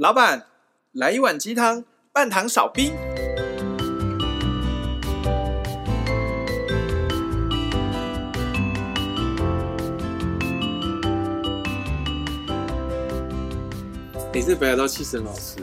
[0.00, 0.46] 老板，
[0.92, 2.90] 来一碗鸡汤，半糖少冰。
[14.32, 15.58] 你是北海道气死很好吃，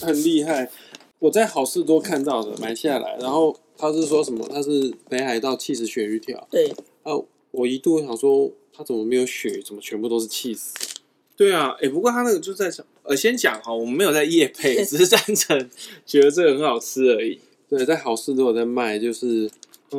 [0.00, 0.70] 很厉害。
[1.18, 4.48] 我在好事多看到的，买下来，然后他是说什么？
[4.48, 6.48] 他是北海道气死鳕鱼条。
[6.50, 6.70] 对。
[7.02, 7.12] 啊，
[7.50, 9.62] 我一度想说，他怎么没有鳕鱼？
[9.62, 10.74] 怎么全部都是气死？
[11.36, 15.68] 对啊，哎、欸，不过他那个就在讲，呃，先讲哈，我们没有在夜配，只是单纯
[16.06, 17.40] 觉得这个很好吃而已。
[17.68, 19.50] 对，在好事都有在卖，就是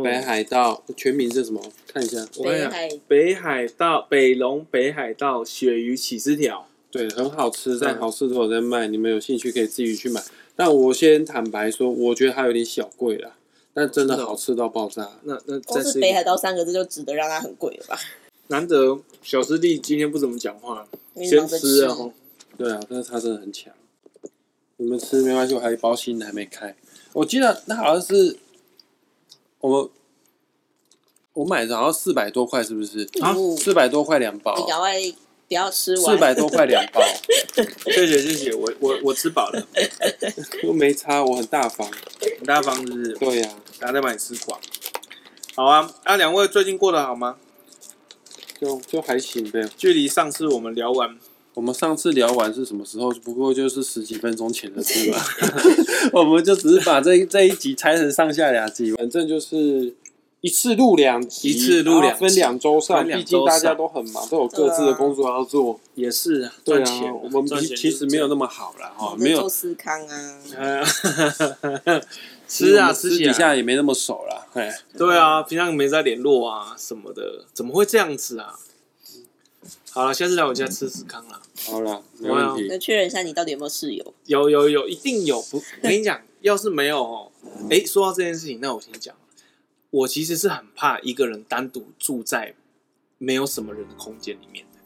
[0.02, 1.62] 北海道、嗯、全名是什么？
[1.92, 6.66] 看一下，我看一下，北海道北龙北海道鳕鱼起司条。
[6.90, 10.24] 对，很好吃，在好事都有在卖，你们有兴趣可以自己去买。
[10.55, 13.34] 但我先坦白说，我觉得它有点小贵了，
[13.74, 15.20] 但真的好吃到爆炸。
[15.24, 18.00] 那那光是北海道三个字就值得让它很贵了吧？
[18.48, 21.98] 难得小师弟今天不怎么讲话，先吃啊！
[22.62, 23.74] 对啊，但是他真的很强。
[24.78, 26.76] 你们吃没关系，我还有一包新的还没开。
[27.13, 28.38] 我记得那好像是
[29.60, 29.90] 我们
[31.34, 33.08] 我买的，好像四百多块，是不是？
[33.22, 34.55] 啊，四百多块两包。
[34.58, 34.94] 你赶快
[35.48, 36.16] 不要吃完。
[36.16, 37.02] 四百多块两包。
[37.91, 39.68] 谢谢谢谢，我我我吃饱了，
[40.63, 41.90] 又没差，我很大方，
[42.38, 43.13] 很大方是不是？
[43.13, 44.60] 对呀、啊，大家再把你吃光。
[45.55, 47.38] 好啊，啊，两位最近过得好吗？
[48.60, 49.68] 就就还行呗。
[49.76, 51.18] 距离上次我们聊完，
[51.54, 53.12] 我们上次聊完是什么时候？
[53.24, 55.20] 不过就是十几分钟前的事吧。
[56.13, 59.94] 我们就只是把这这一集拆成上下两集，反正就是
[60.40, 63.05] 一次录两集，一次录两分两周上。
[63.05, 65.79] 毕竟大家都很忙，都有各自的工作要做。
[65.96, 70.84] 也是赚钱、啊，我们其实没有那么好了哈，没有做司康啊。
[72.47, 74.47] 是啊，私底下也没那么熟了。
[74.97, 78.57] 对啊，平常没在联络啊什么的，怎么会这样子啊？
[79.94, 81.42] 好了，下次来我家吃司康了。
[81.66, 82.68] 好了，没问题。
[82.70, 84.14] 那确认一下，你到底有没有室友？
[84.25, 85.42] 有有有，一定有。
[85.44, 87.31] 不，我跟你讲，要是没有哦，
[87.70, 89.16] 哎，说到这件事情，那我先讲，
[89.90, 92.56] 我其实是很怕一个人单独住在
[93.18, 94.80] 没有什么人的空间里面的。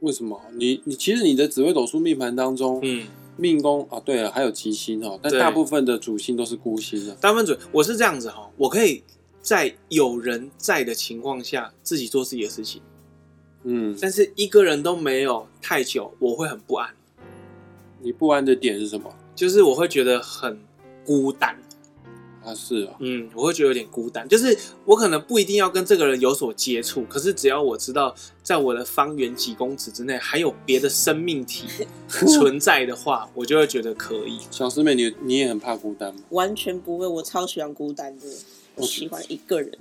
[0.00, 0.40] 为什么？
[0.52, 3.06] 你你其实你的紫微斗数命盘当中，嗯。
[3.38, 7.14] 命宫啊，对了，还有吉星哦，但大部分的主星都是孤星的。
[7.16, 9.02] 大部分主，我是这样子哈，我可以
[9.42, 12.80] 在有人在的情况下自己做自己的事情，
[13.68, 16.88] 嗯，但是一个人都没有太久，我会很不安。
[18.00, 19.12] 你不安的点是什么？
[19.34, 20.58] 就是我会觉得很
[21.04, 21.58] 孤单。
[22.44, 31.66] 啊，是啊，嗯，我会觉得有点孤单，就是我可能不一定要跟这个人有所接触，可是只要我知道在我的方圆几公尺之内还有别的生命体
[32.08, 34.38] 存在的话，我就会觉得可以。
[34.52, 36.20] 小师妹，你你也很怕孤单吗？
[36.30, 38.22] 完全不会，我超喜欢孤单的，
[38.76, 39.76] 我喜欢一个人。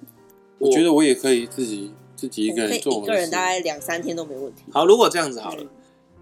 [0.57, 4.63] 我觉得我也可以自己自己一个人做，一个人大概两三天都没问题。
[4.71, 5.63] 好，如果这样子好了，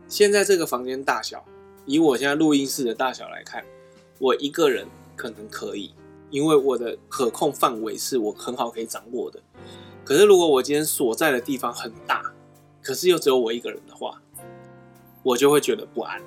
[0.08, 1.44] 现在这个房间大小，
[1.86, 3.64] 以我现在录音室的大小来看，
[4.20, 5.94] 我一个人可能可以。
[6.30, 9.40] 因为我的可控范围是我很好可以掌握的，
[10.04, 12.24] 可是如果我今天所在的地方很大，
[12.82, 14.20] 可是又只有我一个人的话，
[15.22, 16.20] 我就会觉得不安。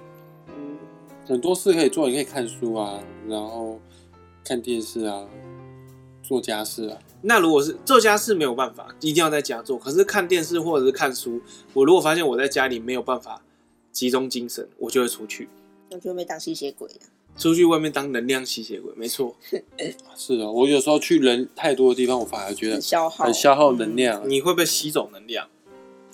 [1.26, 3.80] 很多事可以做，你可以看书啊，然后
[4.44, 5.26] 看电视啊，
[6.26, 6.98] 做家事啊。
[7.22, 9.78] 那如果是做家事没有办法，一定要在家做。
[9.78, 11.40] 可是看电视或者是看书，
[11.72, 13.42] 我如果发现我在家里没有办法
[13.92, 15.48] 集中精神，我就会出去。
[15.90, 17.06] 我就会当吸血鬼啊。
[17.38, 19.36] 出去外面当能量吸血鬼，没错。
[20.16, 24.28] 是的，我有时候去人太多的地方，我反而觉得很消耗，很消耗能量。
[24.28, 25.46] 你会不会吸走能量？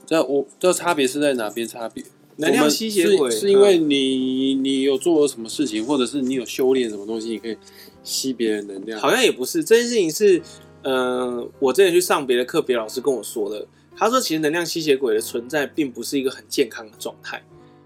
[0.05, 2.05] 这我这差别是在哪边差别？
[2.37, 7.57] 能量吸血鬼是，是因为你你有做了什么事情，或者是你有修炼什么东西，你可以
[8.03, 9.01] 吸别人能量。
[9.01, 10.43] 好像也不是，这件事情是，
[10.83, 13.67] 呃，我之前去上别的课，别老师跟我说的。
[13.95, 17.43] 他说，其实能量吸血鬼的存在并不是一个很健康的状态，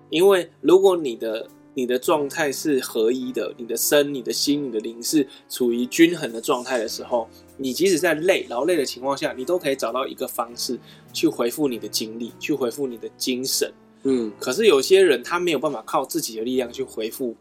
[0.09, 7.29] 因为如果你的你的状态是合一的，你的身、你的心、你的灵是处于均衡的状态的时候，
[7.59, 10.79] 你即使在累、劳累的情况下，你都可以找到一个方式
[11.13, 13.71] 去回复你的精力，去回复你的精神。
[14.05, 17.35] 嗯，可是有些人他没有办法靠自己的力量去回复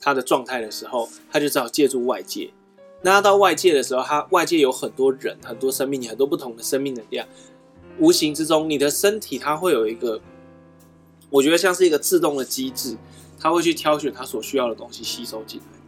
[0.00, 2.50] 他的状态的时候，他就只好借助外界。
[3.02, 7.26] 那他到外界的时候，他外界有很多人、很多生命、很多不同的生命能量，
[7.98, 10.20] 无形之中，你的身体它会有一个，
[11.30, 12.96] 我觉得像是一个自动的机制。
[13.40, 15.78] 他会去挑选他所需要的东西吸收进来，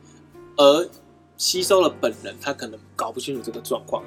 [0.57, 0.89] 而
[1.37, 4.05] 吸收了本人，他可能搞不清楚这个状况，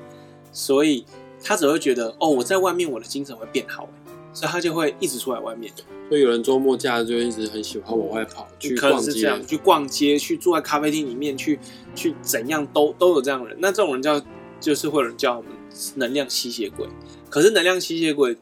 [0.54, 1.06] 所以
[1.44, 3.90] 他只会觉得哦，我在外面我的精神会变好，
[4.34, 5.72] 所以他就会一直出来外面。
[6.10, 11.60] 所以有人周末假日就一直很喜欢往外跑，去逛街，这样去逛街，去坐在咖啡厅里面，去
[11.96, 13.58] 去怎样都都有这样的人。
[13.62, 14.22] 那这种人叫
[14.60, 15.52] 就是会有人叫我们
[15.96, 16.88] 能量吸血鬼。
[17.30, 18.36] 可是能量吸血鬼，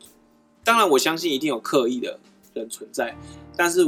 [0.63, 2.19] 当然我相信一定有刻意的
[2.53, 3.15] 人存在，
[3.55, 3.85] 但是。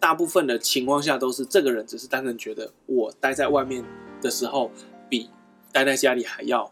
[0.00, 3.82] 大部分的情况下都是这个人只是单纯觉得我待在外面
[4.20, 4.70] 的时候
[5.08, 5.30] 比
[5.72, 6.70] 待在家里还要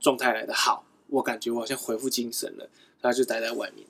[0.00, 2.68] 状态来的好，我感觉我好像恢复精神了，
[3.00, 3.86] 他就待在外面。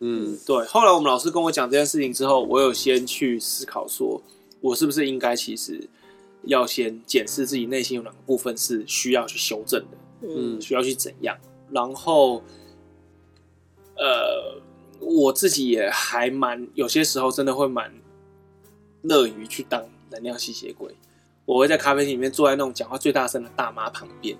[0.00, 0.64] 嗯，对。
[0.66, 4.22] 后来我们老师跟我讲这件事情之后，我有先去思考说，
[4.60, 5.88] 我是不是应该其实
[6.44, 11.36] 要先检视自己内心有哪个部分是需要去修正的，嗯，需要去怎样，
[11.70, 12.42] 然后，
[13.96, 14.60] 呃。
[15.00, 17.88] 我自己也还蛮，有些时候真的会蛮
[19.02, 20.92] 乐于去当能量吸血鬼。
[21.44, 24.36] 我会在咖啡厅里面坐在那种讲话最大声的大妈旁边，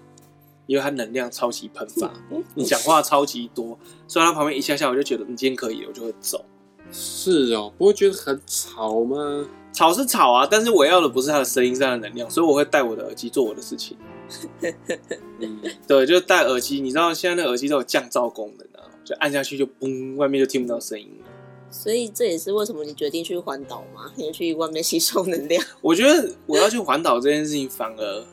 [0.68, 2.12] 因为他能量超级喷发，
[2.54, 3.76] 你讲话超级多，
[4.06, 6.44] 所以她旁边一下下我就觉得你今天可以，我就会走。
[6.92, 9.48] 是哦，不会觉得很吵吗？
[9.72, 13.96] 吵是吵啊，但是我要的不是他的声音上的能量，所以我会戴我的耳机做我的事情。
[15.40, 16.80] 嗯，对，就戴耳机。
[16.80, 18.86] 你知道现在那耳机都有降噪功能啊。
[19.04, 21.26] 就按下去就嘣，外面就听不到声音了。
[21.70, 24.12] 所以这也是为什么你决定去环岛吗？
[24.16, 25.64] 你去外面吸收能量？
[25.80, 28.26] 我觉得我要去环岛这件事情反而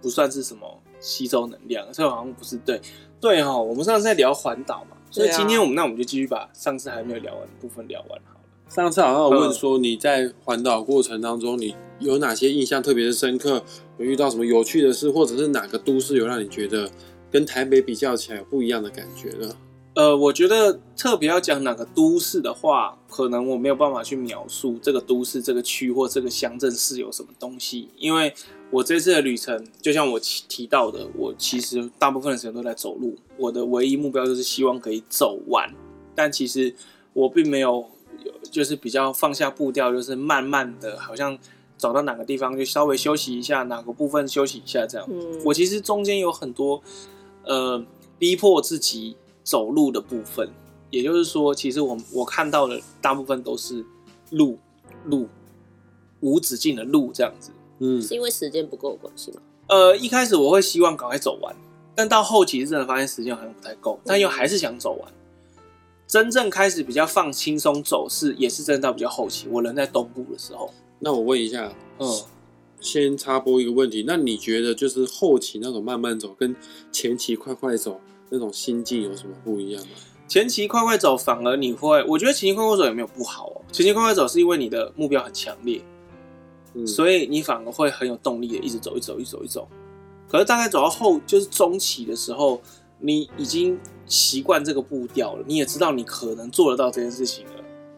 [0.00, 2.80] 不算是什么吸收能量，这好像不是对
[3.20, 3.54] 对哈。
[3.54, 8.40] 我们上次在聊环岛嘛，所以今天我们那我们就继续把上次还没有聊完的部分聊完好了。
[8.68, 13.62] 上次好像有问说你在环岛过程当中，你有哪些印象特别的深刻？
[13.98, 16.90] 有遇到什么有趣的事，或者是哪个都市有让你觉得
[17.30, 19.54] 跟台北比较起来有不一样的感觉呢？
[19.94, 28.32] 呃，我觉得特别要讲哪个都市的话，可能我没有办法去描述这个都市、这个区或这个乡镇是有什么东西，因为
[28.70, 35.70] 我这次的旅程，就像我提到的，我其实大部分的时间都在走路，我的唯一目标就是希望可以走完，
[36.14, 36.74] 但其实
[37.12, 37.84] 我并没有，
[38.50, 41.38] 就是比较放下步调，就是慢慢的，好像
[41.76, 45.06] 走到哪个地方就稍微休息一下，哪个部分休息一下这样。
[45.10, 46.82] 嗯，我其实中间有很多，
[47.44, 47.84] 呃，
[48.18, 49.16] 逼迫自己。
[49.42, 50.48] 走路的部分，
[50.90, 53.84] 也就是说，其实我我看到的大部分都是
[54.30, 54.58] 路
[55.06, 55.28] 路
[56.20, 57.50] 无止境的路这样子。
[57.78, 59.40] 嗯，是因为时间不够关系吗？
[59.68, 61.54] 呃，一开始我会希望赶快走完，
[61.94, 65.12] 但到后期是真的发现时间好像不太够，但又还是想走完。
[66.06, 70.72] 真正开始比较放轻松走是也是真的到比较后期，我人在东部的时候。
[70.98, 72.06] 那我问一下，嗯，
[72.80, 76.54] 先插播一个问题，那你觉得就是后期那种慢慢走跟
[76.92, 77.98] 前期快快走？
[78.32, 79.90] 那种心境有什么不一样吗？
[80.26, 83.60] 前期快快走，反而你会，我觉得前期快快走也没有不好哦。
[83.70, 85.82] 前期快快走是因为你的目标很强烈，
[86.72, 89.68] 嗯，所以你反而会很有动力的一直走，一直走，一直走，一直走。
[90.26, 92.58] 可是大概走到后，就是中期的时候，
[92.98, 97.52] 你已经习惯这个步调了，你也知道你可能做得到这件事情了，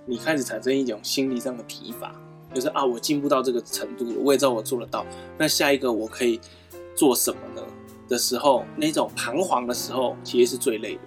[0.04, 2.12] 你开始产生一种心理上的疲乏，
[2.52, 5.06] 就是啊，我进步到这个程度了，我也知道我做得到，
[5.38, 6.40] 那下一个我可以
[6.96, 7.62] 做什么呢？
[8.08, 11.00] 的时候，那种彷徨的时候，其实是最累的。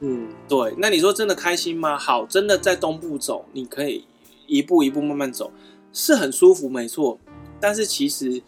[0.00, 0.74] 嗯，对。
[0.78, 1.98] 那你说真的开心吗？
[1.98, 4.04] 好，真的在东部走，你可以
[4.46, 5.50] 一步一步慢慢走，
[5.92, 7.18] 是很舒服，没错。
[7.60, 8.40] 但是其实，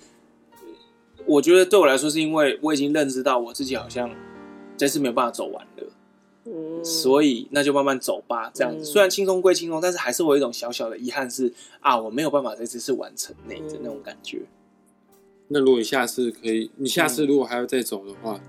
[1.26, 4.08] 我觉得对我来说，是因为我已经认知到我自己好像
[4.76, 5.84] 这次没有办法走完了。
[6.44, 8.50] 嗯，所以那就慢慢走吧。
[8.54, 14.40] 这样子，嗯、虽然轻松归轻松，但是还是我有一种小小的遗憾是，是啊，我没有办法在这次完成那的那种感觉。
[15.52, 18.40] 那如果你下次可以，你下次如果还要再走的话，嗯、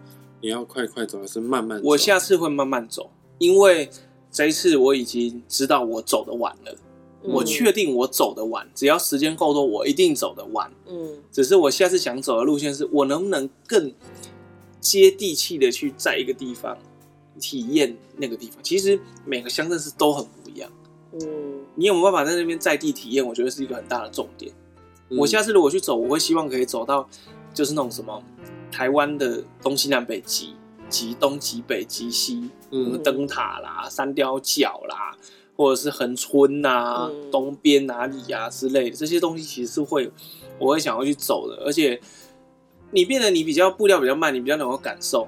[0.41, 1.87] 你要快快走还是慢慢走？
[1.87, 3.09] 我下次会慢慢走，
[3.39, 3.89] 因为
[4.31, 6.75] 这一次我已经知道我走的晚了，
[7.23, 10.71] 嗯、我确定我走的晚，只要时间够多，我一定走得晚。
[10.87, 13.91] 嗯，只是我下次想走的路线是我能不能更
[14.79, 16.77] 接地气的去在一个地方
[17.39, 18.57] 体验那个地方。
[18.61, 20.71] 其实每个乡镇是都很不一样。
[21.13, 21.19] 嗯，
[21.73, 23.25] 你有没有办法在那边在地体验？
[23.25, 24.53] 我觉得是一个很大的重点。
[25.17, 27.07] 我下次如果去走，我会希望可以走到，
[27.53, 28.23] 就是那种什么
[28.71, 30.55] 台湾的东西南北极、
[30.89, 35.15] 极东极北极西，嗯，灯塔啦、山雕角啦，
[35.55, 40.09] 或者是恒春呐、啊、嗯、东边哪里啊之类的这些东西，其实是会
[40.57, 41.63] 我会想要去走的。
[41.65, 41.99] 而且
[42.91, 45.27] 你变得你比较步调比较慢，你比较能够感受。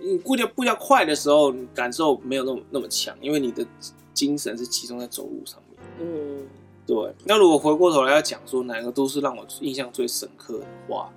[0.00, 3.66] 你步调步调快的时候，你感受没有那么那么强，因为你的
[4.14, 5.80] 精神是集中在走路上面。
[6.00, 6.46] 嗯。
[6.88, 11.12] 对，那如果回过头来要讲说哪个都是让我印象最深刻的话，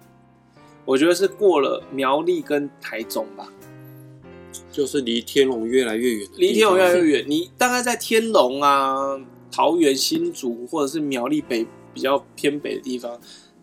[0.84, 3.48] 我觉得是过了苗栗跟台中吧，
[4.70, 7.26] 就是离天龙越来越远，离天龙越来越远。
[7.26, 9.18] 你大概在天龙啊、
[9.50, 13.18] 桃园、新竹或者是苗栗北比较偏北的地方，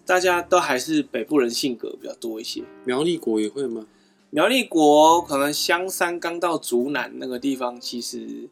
[0.07, 2.63] 大家都还是北部人性格比较多一些。
[2.87, 3.87] 苗栗国也会吗？
[4.31, 8.49] 苗栗国可能香山刚到竹南那个地方，其实。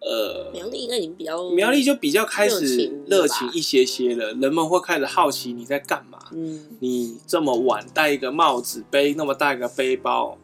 [0.00, 6.18] 呃，苗栗应该已经比较苗栗就比较开始热情一些些了，人们会开始好奇你在干嘛。
[6.32, 10.38] 嗯，你这么晚戴一个帽子，背那么大一个背包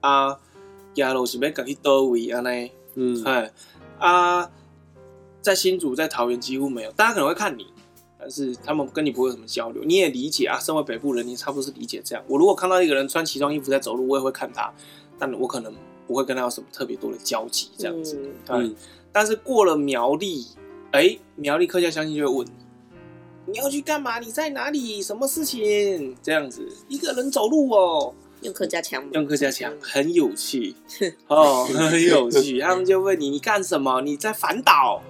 [0.00, 0.38] 啊，
[0.94, 2.50] 走路是要赶去多位啊呢？
[2.94, 3.52] 嗯，哎
[3.98, 4.50] 啊，
[5.40, 7.66] 在新竹、在桃园几乎没有，大家可能会看你，
[8.18, 10.58] 但是他们跟你不会有什么交流，你也理解啊。
[10.58, 12.24] 身为北部人，你差不多是理解这样。
[12.28, 14.72] 我如果看到一个人穿奇装异服在走路，我也会看他，
[15.18, 15.72] 但我可能
[16.06, 18.18] 不会跟他有什么特别多的交集，这样子。
[18.48, 18.74] 嗯，
[19.12, 20.46] 但是过了苗栗，
[20.92, 24.18] 哎、欸，苗栗客家乡亲就会问你，你要去干嘛？
[24.18, 25.02] 你在哪里？
[25.02, 26.16] 什么事情？
[26.22, 28.14] 这样子，一个人走路哦。
[28.42, 30.74] 用客家腔，用客家腔，很有趣
[31.26, 32.60] 哦，很有趣。
[32.60, 34.02] 他们就问你，你干什么？
[34.02, 35.02] 你在反导？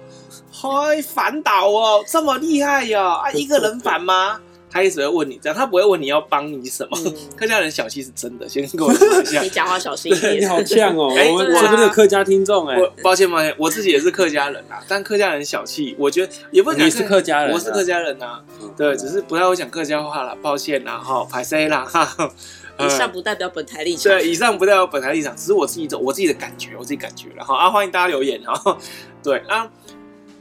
[0.49, 3.01] 嗨，反导哦，这么厉害哟！
[3.01, 4.39] 啊， 一个人反吗？
[4.69, 6.97] 他一直会问你这样，他不会问你要帮你什么。
[7.35, 9.41] 客家人小气是真的，先跟我说一下。
[9.41, 10.37] 你讲话小心一点。
[10.41, 18.43] 你好呛哦，我我这边的客家听众哎，抱歉抱歉，我自己也是客家人啊， 但客家人小气，我觉得也不你是客家人，我是客家人啊，
[18.75, 22.31] 对，只是不太会讲客家话了，抱歉啦哈，拍谢啦哈。
[22.79, 24.03] 以上不代表本台立场。
[24.03, 28.77] 对，以上不代表本台立场，只是我自己走我自己的感觉，我自己感觉了哈啊，欢迎大家留言哈。
[29.23, 29.67] 对啊，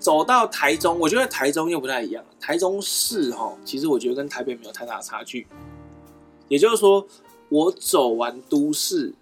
[0.07, 2.25] 走到台中，我觉得台中又不太一样。
[2.39, 5.49] 台中市哈，其实我觉得跟台北没有太大的差距。
[6.47, 7.05] 也就是说，
[7.49, 9.13] 我走完都市，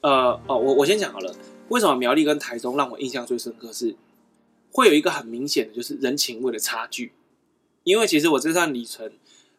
[0.00, 1.34] 呃哦，我我先讲好了，
[1.68, 3.94] 为什么苗栗跟台中让我印象最深刻是，
[4.72, 7.12] 会有一个很明显的就是人情味的差距，
[7.82, 9.12] 因为其实我这段旅程。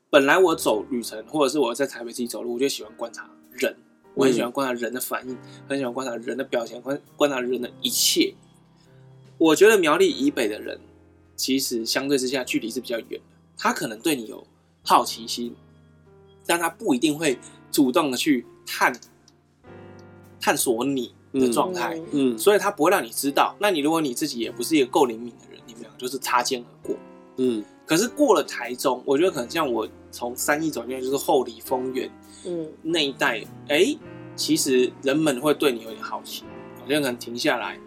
[0.09, 3.75] 本来我走旅程，或者是我在台北自己走路，我就喜欢观察人，
[4.15, 5.37] 我很喜欢观察人的反应，
[5.69, 8.33] 很喜欢观察人的表情，观观察人的一切。
[9.37, 10.79] 我觉得苗栗以北的人，
[11.35, 13.21] 其实相对之下距离是比较远的，
[13.57, 14.45] 他可能对你有
[14.83, 15.55] 好奇心，
[16.45, 17.37] 但他不一定会
[17.71, 18.93] 主动的去探
[20.39, 23.55] 探索你的状态，嗯，所以他不会让你知道。
[23.59, 26.95] 那你如果你自己也不是一个够灵敏的人，你们俩就是擦肩而过，
[27.37, 27.63] 嗯。
[27.87, 29.87] 可是过了台中，我觉得可能像我。
[30.11, 32.09] 从三义走进来就是后里丰原，
[32.45, 33.99] 嗯，那一带，哎、欸，
[34.33, 36.45] 其实人们会对你有点好奇，
[36.79, 37.77] 好像可能停下来，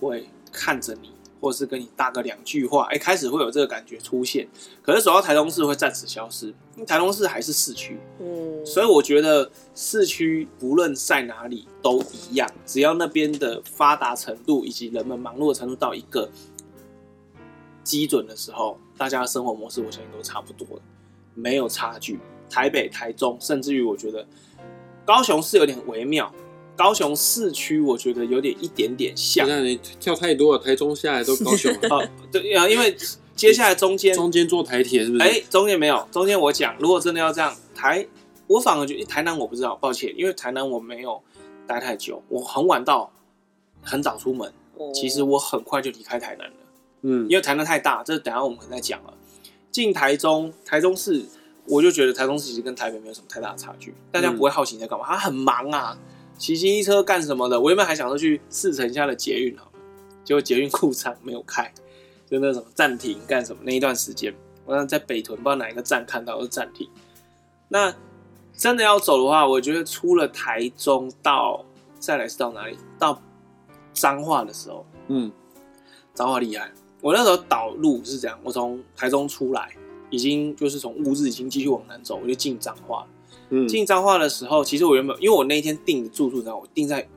[0.00, 4.48] 会看着你，或是跟你搭个两句话，哎、欸，开始会有这个感觉出现。
[4.82, 16.30] 可是走到台中市会暂时消失，因为台中市还是市区，嗯，所以我觉得市区不论在哪里都一样，只要那边的发达程度以及人们忙碌的程度到一个
[17.84, 20.82] 基准的时候，大家的生活模式我相信都差不多了。
[21.34, 24.26] 没有差距，台北、台中，甚至于我觉得
[25.04, 26.32] 高雄是有点微妙。
[26.76, 29.48] 高雄市区我觉得有点一点点像。
[29.48, 31.78] 那你跳太多了，台中下来都高雄了。
[31.90, 32.96] 哦，对啊，因为
[33.34, 35.22] 接下来中间中间坐台铁是不是？
[35.22, 38.06] 哎，中间没有，中间我讲，如果真的要这样，台
[38.46, 41.20] 我反而觉得台南我不知道，抱歉，因为台南我没有
[41.66, 43.10] 待太久，我很晚到，
[43.82, 44.52] 很早出门，
[44.94, 46.54] 其实我很快就离开台南了。
[47.02, 49.12] 嗯，因为台南太大，这等下我们可能再讲了。
[49.70, 51.24] 进台中，台中市，
[51.66, 53.94] 我就觉得台中市其实跟台北没有什么太大的差距。
[54.10, 55.98] 大家不会好奇你在干嘛，他很忙啊，
[56.38, 57.60] 骑机车干什么的。
[57.60, 59.72] 我原本还想说去四城下的捷运好了，
[60.24, 61.72] 结果捷运库仓没有开，
[62.28, 66.88] 就那什么暂停干什么那一段时间，我在北屯不知道哪一个站看到是暂停。
[67.68, 67.94] 那
[68.56, 71.64] 真的要走的话，我觉得出了台中到
[71.98, 72.76] 再来是到哪里？
[72.98, 73.20] 到
[73.92, 75.30] 彰化的时候，嗯，
[76.14, 76.70] 彰化厉害。
[77.00, 79.74] 我那时候导路是这样，我从台中出来，
[80.10, 83.08] 已经就是从乌日已经继续往南走，我就进彰化了。
[83.50, 87.08] 嗯，进彰化的时候，其实我原本因为我那一天订的住宿，你知道，我订在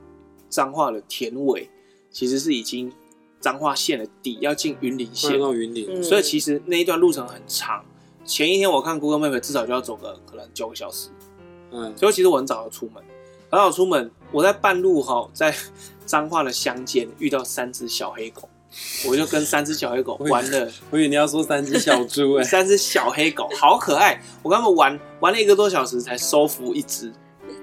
[0.49, 1.69] 彰化的田尾，
[2.11, 2.91] 其实是已经
[3.39, 5.39] 彰化县的底，要进云林县。
[5.39, 7.83] 到云林，所以其实那一段路程很长。
[8.25, 11.09] 前一天我看 Google Map 至少就要走个可能九个小时，
[11.71, 13.03] 嗯，所以其实我很早就出门，
[13.49, 15.55] 很早出门，我在半路哈，在
[16.05, 18.47] 彰化的乡间遇到三只小黑狗。
[19.07, 27.11] 我就跟三只小黑狗玩了，我以为你要说三只小猪哎， 三只小黑狗好可爱，我跟他们玩玩了一个多小时才收服一只，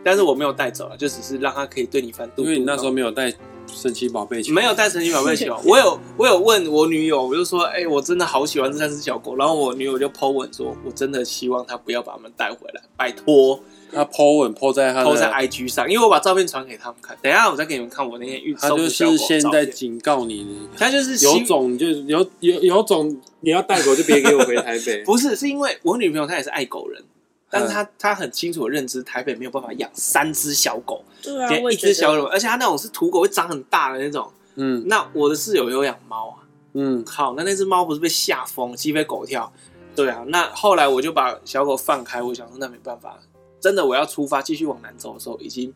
[0.05, 2.43] 但是我没有带走了，就只是让它可以对你翻肚。
[2.43, 3.33] 因为你那时候没有带
[3.73, 13.61] 神奇宝贝球，没有带神奇宝贝球，我有我有问我女友，我就说，哎、欸，我真的好喜欢这三只小狗，然后我女友就 po 文说，我真的希望她不要把它们带回来，拜托。
[13.93, 17.17] 他 po 文 po 在他 po 在 IG 上，因为我把照片传给他们看。
[17.23, 18.61] 等一下我再给你们看我那天遇到。
[18.61, 25.03] 他就是现在警告你，他就是有种就有有有种，你要带狗就别给我回台北。
[25.07, 27.03] 不是，是因为我女朋友她也是爱狗人，
[27.51, 34.31] 但是她她很清楚的认知台北没有办法养三只小狗，对啊，一只小狗，而且他那种是土狗，会长很大的那种。
[34.57, 36.37] 嗯，那我的室友有养猫啊，
[36.73, 39.53] 嗯，好，那那只猫不是被吓疯，鸡飞狗跳。
[39.95, 43.19] 对啊，那后来我就把小狗放开，我想说那没办法。
[43.61, 45.73] 真的，我要出发继续往南走的时候，已经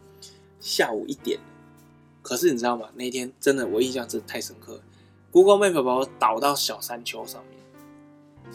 [0.61, 1.45] 下午一点了。
[2.23, 2.89] 可是你知道吗？
[2.95, 4.81] 那天真的，我印象真的太深刻了。
[5.31, 7.59] Google Map 把我导到小山丘上面，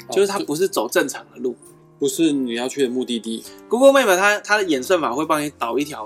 [0.07, 1.55] 哦、就是它不是走正常的路，
[1.97, 3.43] 不是你要去的目的地。
[3.69, 6.05] Google Map 它它的演算法会帮你导一条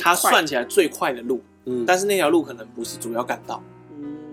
[0.00, 3.75] 它算起来最快的路，嗯，但是那条路可能不是主要干道，嗯，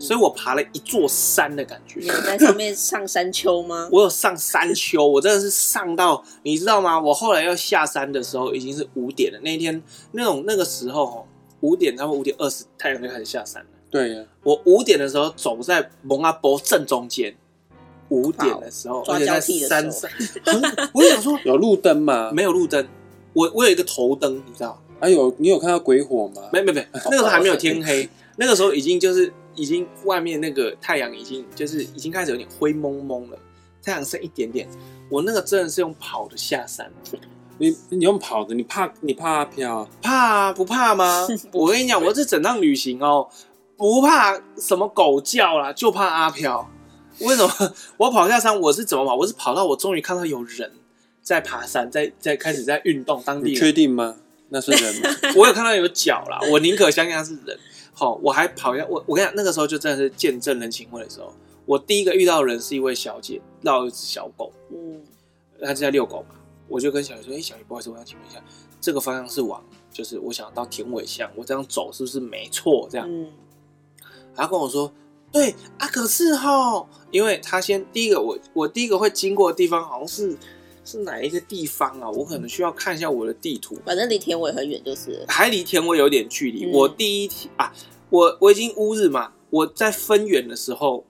[0.04, 2.00] 所以我爬了一座山的感觉。
[2.00, 3.88] 你有在上面上山丘吗？
[3.94, 7.00] 我有上山丘，我真的是上到，你知道吗？
[7.00, 9.40] 我后来要下山的时候已经是五点了。
[9.42, 9.82] 那一天
[10.12, 11.28] 那种那个时候，
[11.62, 13.70] 五点，差不多五点二十，太阳就开始下山了。
[13.90, 17.36] 对呀，我五点的时候走在蒙阿波正中间，
[18.10, 20.10] 五点的时候，而且在山上，
[20.94, 22.32] 我就想说 有路灯吗？
[22.34, 22.86] 没有路灯，
[23.34, 24.80] 我我有一个头灯，你知道？
[25.00, 26.44] 哎有你有看到鬼火吗？
[26.54, 33.38] 没没没，那个时候还没有天黑，那个时候已经就是已经外面那个太阳已经就是已经开始有点灰蒙蒙了，
[33.84, 34.68] 太阳剩一点点。
[35.10, 36.92] 我那个真的是用跑的下山，
[37.60, 39.88] 你你用跑的，你怕你怕阿飘？
[40.02, 41.28] 怕啊，不怕吗？
[41.54, 43.30] 我跟你讲，我这整趟旅行哦，
[43.78, 46.68] 不怕什么狗叫啦，就怕阿飘。
[47.20, 47.74] 为什么？
[47.98, 49.16] 我跑下山，我是怎么跑？
[49.16, 50.72] 我是跑到我终于看到有人
[51.22, 53.22] 在爬山，在在开始在运动。
[53.24, 54.16] 当地你确定吗？
[54.50, 55.10] 那是人吗？
[55.38, 57.58] 我有看到有脚啦，我宁可相信他是人。
[58.04, 61.34] 好，我还跑一下，我我跟你讲，那个时候就真的是见证人情味的时候。
[61.66, 65.02] 我第一个遇到的人是一位小姐，绕一只小狗，嗯，
[65.62, 66.36] 她正在遛狗嘛。
[66.68, 68.44] 我就跟小姐说：“哎、欸，小姐，不好意思，我想请问一下，
[68.82, 72.86] 这个方向是往，就是我想到田尾巷，我这样走是不是没错？
[72.92, 73.08] 这样。
[73.10, 73.32] 嗯”
[74.36, 74.92] 她跟我说
[75.32, 80.38] ：“对啊，可是哈，因为她先第一个，我我第一个会经过的地方好像是。”
[80.86, 82.10] 是哪一个地方啊？
[82.10, 83.78] 我可能需要看一下我的地图。
[83.86, 86.66] 反正离田尾很远，就是还离田尾有点距离。
[86.66, 87.74] 嗯、我第一天啊，
[88.14, 91.04] 我我已经乌日嘛，我在分园的时候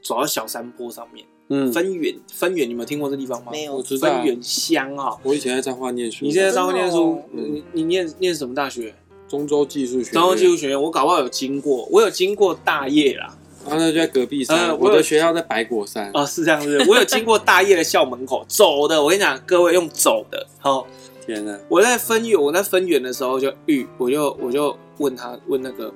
[0.00, 1.26] 走到小山坡上面。
[1.48, 3.50] 嗯，分园分园，你们有听过这地方吗？
[3.50, 5.16] 没有，我知道分园乡啊。
[5.24, 6.24] 我以前在彰化念书。
[6.24, 7.14] 你现在在彰化念书？
[7.14, 8.94] 哦、你你念念什么大学？
[9.26, 10.12] 中州技术学院。
[10.12, 13.36] 中州技术学院，我搞不好有经过，我有经过大业啦。
[13.64, 14.78] 啊，那就在隔壁山。
[14.78, 16.08] 我的学校在白果山。
[16.14, 16.78] 哦，是这样子。
[16.88, 19.02] 我有经过大业的校门口， 走的。
[19.02, 20.46] 我跟你讲，各位用走的。
[20.60, 20.86] 好，
[21.26, 21.58] 天哪！
[21.68, 25.92] 我在分园，我在分园的时候就遇，我就我就问他，问那个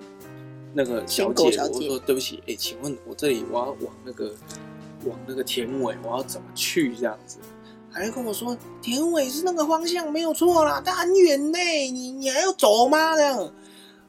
[0.72, 4.34] 那个小姐，小姐我说对不起，哎、欸，请问我这里我要往那个
[5.04, 6.94] 往那个田尾，我要怎么去？
[6.96, 7.38] 这样子，
[7.90, 11.58] 还跟我说田尾是那个方向，没有错啦，但很远呢，
[11.92, 13.16] 你你还要走吗？
[13.16, 13.52] 这样。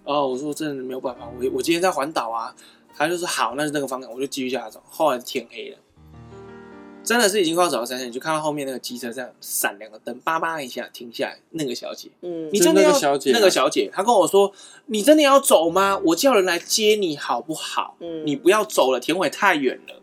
[0.04, 2.56] 哦，我说真的没有办法，我我今天在环岛啊。
[2.96, 4.80] 他就说好，那是那个方向，我就继续下走。
[4.88, 5.78] 后来天黑了，
[7.04, 11.38] 真的是已经快要走到山线，你就看到后面那个机车这样闪两个灯，叭叭一下停下来。
[11.52, 14.52] 那个小姐，嗯，你真的要那个小姐，那个小姐，她跟我说
[14.88, 16.00] ：“你真的要走吗？
[16.06, 17.98] 我叫人来接你好不好？
[18.00, 20.00] 嗯，你不要走了，田尾太远了。”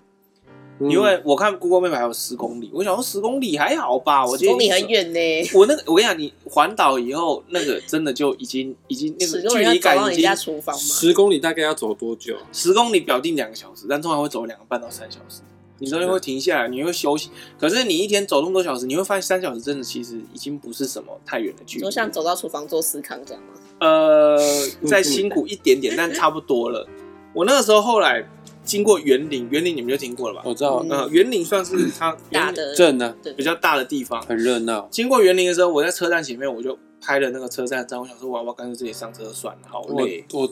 [0.89, 5.51] 因为我看 Google Map 还有十公里，我想说十公里还好吧，我觉得十公里很远呢。
[5.53, 10.37] 我那个，我跟你讲，你环岛以后，那个真的就已经已经那个距离感已经。
[10.75, 12.35] 十公里大概要走多久？
[12.51, 15.43] 十公里表定两个小时，但通常会走两个半到三小时。
[15.81, 17.31] 你中间会停下来，你会休息。
[17.59, 21.85] 可是你一天走那么多小时，你会发现三小时真的其实已经不是什么太远的距离。
[21.85, 23.49] 就像走到厨房做司康这样吗？
[23.81, 24.39] 呃，
[24.87, 26.87] 再辛苦一点点，但差不多了。
[27.35, 28.25] 我那个时候后来。
[28.63, 30.43] 经过园林，园林你们就听过了吧？
[30.45, 34.87] 我知道，呃，园林算是它大的镇呢，比较大的地方，很热闹。
[34.93, 40.25] 经过园林的时候，我在车站前面，我就拍了那个车站照，我想说，我要不要干脆自己上车算了，好累。
[40.33, 40.49] 我。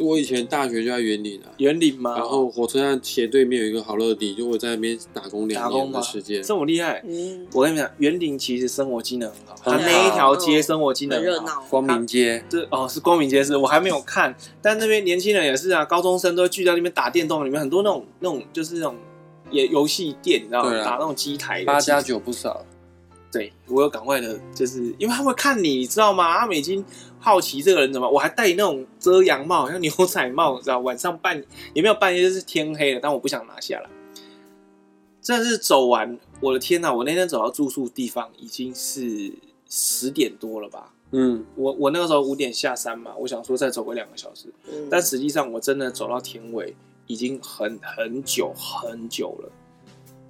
[0.00, 2.16] 我我以前大学就在园林啊，园林嘛？
[2.16, 7.02] 然后火车站斜对面有一个好乐迪，就我在那边打工两年的时间，这么厉害。
[7.06, 11.62] 嗯，我跟你讲，园林其实生活机能很好，它那一条街生活机能很热闹。
[11.68, 18.96] 光明街，这哦是光明街，是我还没有看，但那边年轻人也是啊，高中生都会聚在那边打电动，里面很多那种那种就是那种
[19.50, 20.84] 也游戏店，你知道吗？
[20.84, 22.64] 打那种机台，八加九不少。
[23.30, 26.38] 对，我有赶快的，就是因为他会看你，你知道吗？
[26.38, 26.84] 他们已经
[27.22, 33.88] 好奇这个人怎么，我还戴那种遮阳帽，像牛仔帽，你知道，晚上半也没有半夜，就是天黑了，但我不想拿下来。
[35.22, 36.92] 真的是走完，我的天哪！
[36.92, 39.32] 我那天走到住宿地方已经是
[39.70, 40.92] 十点多了吧？
[41.12, 46.74] 嗯，我我那个时候五点下山嘛，我想说再走个两个小时，嗯，但实际上我真的走到田尾
[47.06, 49.50] 已经很很久很久了。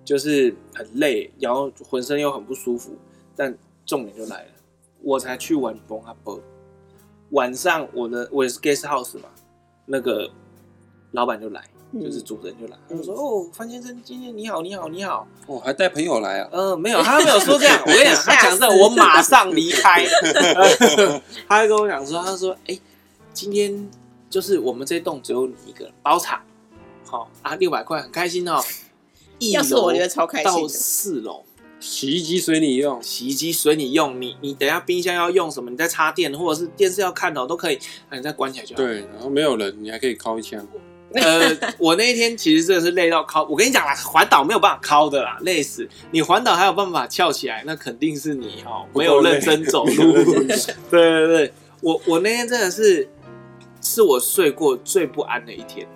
[0.05, 2.91] 就是很累，然后浑身又很不舒服，
[3.37, 4.51] 但重点就来了，
[5.01, 6.41] 我才去完崩阿波，
[7.33, 9.29] 晚上我的我也是 guest house 嘛，
[9.87, 10.31] 那个
[11.11, 11.63] 老板就来，
[12.01, 16.49] 就是主人就来，他就说：“哦，范先生，今天你好，你好，你好。”哦，还带朋友来啊？
[16.53, 17.81] 嗯，没有，他没有说这样。
[17.85, 20.05] 我跟你讲，他讲这，我马上离开。
[21.49, 22.79] 他还跟我讲说：“他说，哎，
[23.33, 23.91] 今天
[24.31, 26.41] 就是我们这栋只有你一个人包场，
[27.05, 28.61] 好啊，六百块，很开心哦。
[29.53, 30.53] ”要是我觉得超开心。
[30.53, 31.43] 到四楼，
[31.83, 34.19] 洗衣机随你用，洗衣机随你用。
[34.21, 38.83] 你你等下冰箱要用什么，你再插电，或者是电视要看的都可以，那你再关起来就好。
[38.83, 40.65] 对，然后没有人，你还可以敲一枪。
[41.15, 43.43] 呃，我那一天其实真的是累到敲。
[43.45, 45.87] 我跟你讲啦，环岛没有办法敲的啦，累死。
[46.11, 50.13] 你环岛还有办法翘起来，那肯定是你哦，没有认真走路。
[50.15, 50.47] 对
[50.89, 53.07] 对对，我我那天真的是
[53.83, 55.87] 是我睡过最不安的一天。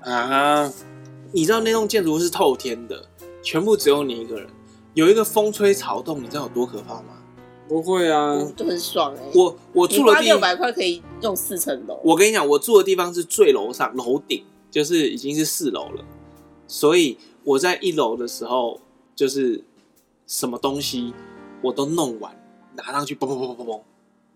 [0.00, 0.70] 啊，
[1.32, 3.02] 你知道那栋建筑物是透天的，
[3.42, 4.46] 全部只有你一个人，
[4.94, 7.18] 有一个风吹草动，你知道有多可怕吗？
[7.68, 9.30] 不会啊，就很爽哎、欸。
[9.34, 11.98] 我我住的地六百块可以用四层楼。
[12.04, 16.04] 我跟你讲，我住的地方是最楼上楼顶，就是已经是四楼了，
[16.66, 18.80] 所以我在一楼的时候，
[19.16, 19.64] 就是
[20.26, 21.14] 什么东西
[21.62, 22.38] 我都弄完，
[22.76, 23.80] 拿上去，嘣嘣嘣嘣嘣，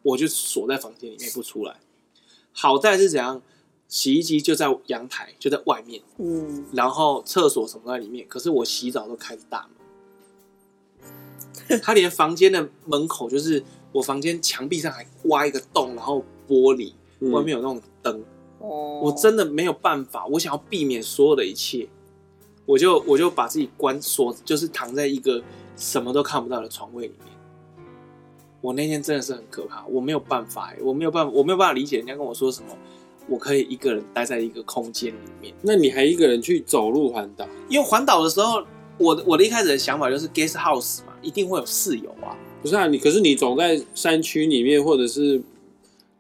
[0.02, 1.76] 我就锁在房间里面不出来。
[2.52, 3.42] 好在是怎样？
[3.88, 8.26] 洗衣机就在阳台，就在外面，嗯，然后厕所什么在里面。
[8.26, 9.85] 可是我洗澡都开着大门，
[11.82, 16.92] 他连房间的门口，就是我房间墙壁上还挖一个洞，然后玻璃
[17.32, 18.22] 外面有那种灯。
[18.58, 21.88] 哦，我真的没有办法，我想要避免所有的一切，
[22.64, 25.42] 我就我就把自己关锁，就是躺在一个
[25.76, 27.34] 什么都看不到的床位里面。
[28.60, 32.68] 我那天真的是很可怕，我没有办法，我没有办法，我没有办法理解人家跟我说什么。
[33.28, 37.44] 我可以一个人待在一个空间里面，那你还一个人去走路环岛？
[37.68, 38.64] 因为环岛的时候，
[38.98, 42.38] 我的我的一开始的想法就是 guest house 嘛，一定会有室友啊。
[42.62, 45.42] 不是啊，你可是你走在山区里面，或者是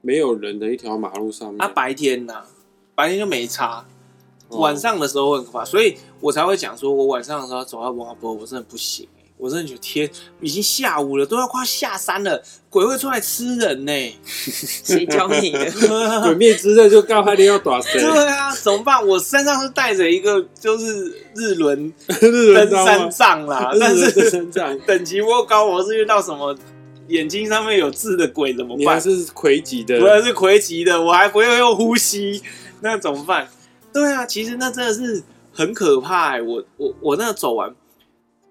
[0.00, 1.62] 没有人的一条马路上面。
[1.62, 2.46] 啊，白天呐、啊，
[2.94, 3.86] 白天就没差，
[4.50, 9.08] 晚上的时候会很可怕，所以我才会讲说，我晚上的时候走到文华波，我真的不行。
[9.38, 13.92] 我真的觉得天，已经下午了，都要快下山了，鬼会出来吃人呢？
[14.24, 15.70] 谁教你的？
[16.24, 18.00] 鬼灭之刃就告他你要打谁？
[18.00, 19.06] 对啊，怎么办？
[19.06, 26.56] 我身上是带着一个就是日轮 日轮登山杖啦，但是登山杖等级不够高，我是遇到什么
[27.08, 28.78] 眼睛上面有痣的鬼怎么办？
[28.78, 32.42] 你还是魁级的，我还是魁级的，我还不会用呼吸，
[32.80, 33.46] 那怎么办？
[33.92, 35.22] 对啊，其实那真的是
[35.52, 36.40] 很可怕、欸。
[36.42, 37.74] 我我我那个走完。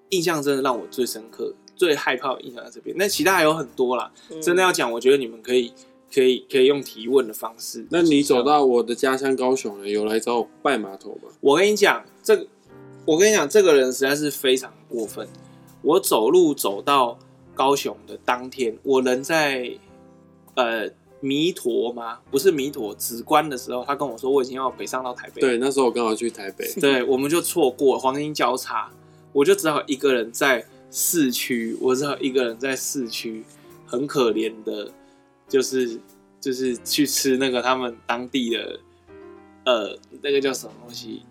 [0.09, 2.95] 印象真的让我最深刻、最害怕的印象在这边。
[2.97, 5.73] 那其他还有很多啦，嗯、真的要讲，我觉得你们可以、
[6.13, 7.85] 可以、可以用提问的方式。
[7.89, 11.29] 那你走到我的家乡高雄了，有来找我拜码头吗？
[11.41, 12.47] 我跟你讲，这个，
[13.05, 15.27] 我跟你讲，这个人实在是非常过分。
[15.81, 17.17] 我走路走到
[17.53, 19.71] 高雄的当天，我人在
[20.55, 20.89] 呃
[21.19, 22.19] 弥陀吗？
[22.29, 25.41] 不是弥陀，梓官的时候，他跟我说我已经要北上到台北。
[25.41, 28.91] 对，那时候我刚好去台北，对，我们就错过黄金交叉。
[29.35, 33.43] 我就只好一个人在市区，我只好一个人在市区，
[33.85, 34.89] 很可怜的，
[35.49, 35.99] 就是
[36.39, 38.79] 就是去吃那个他们当地的，
[39.65, 41.23] 呃，那个叫什么东西，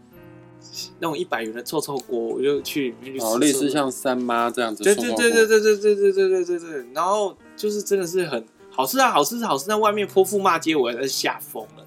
[0.98, 3.24] 那种一百元的臭臭锅，我就去里面去吃。
[3.24, 4.84] 哦，类似像三妈这样子。
[4.84, 6.86] 对对对对对对对对对对对对。
[6.92, 11.86] 然后就是真的是很好吃啊，好吃是好吃，但外面泼妇骂街，我也在吓疯了。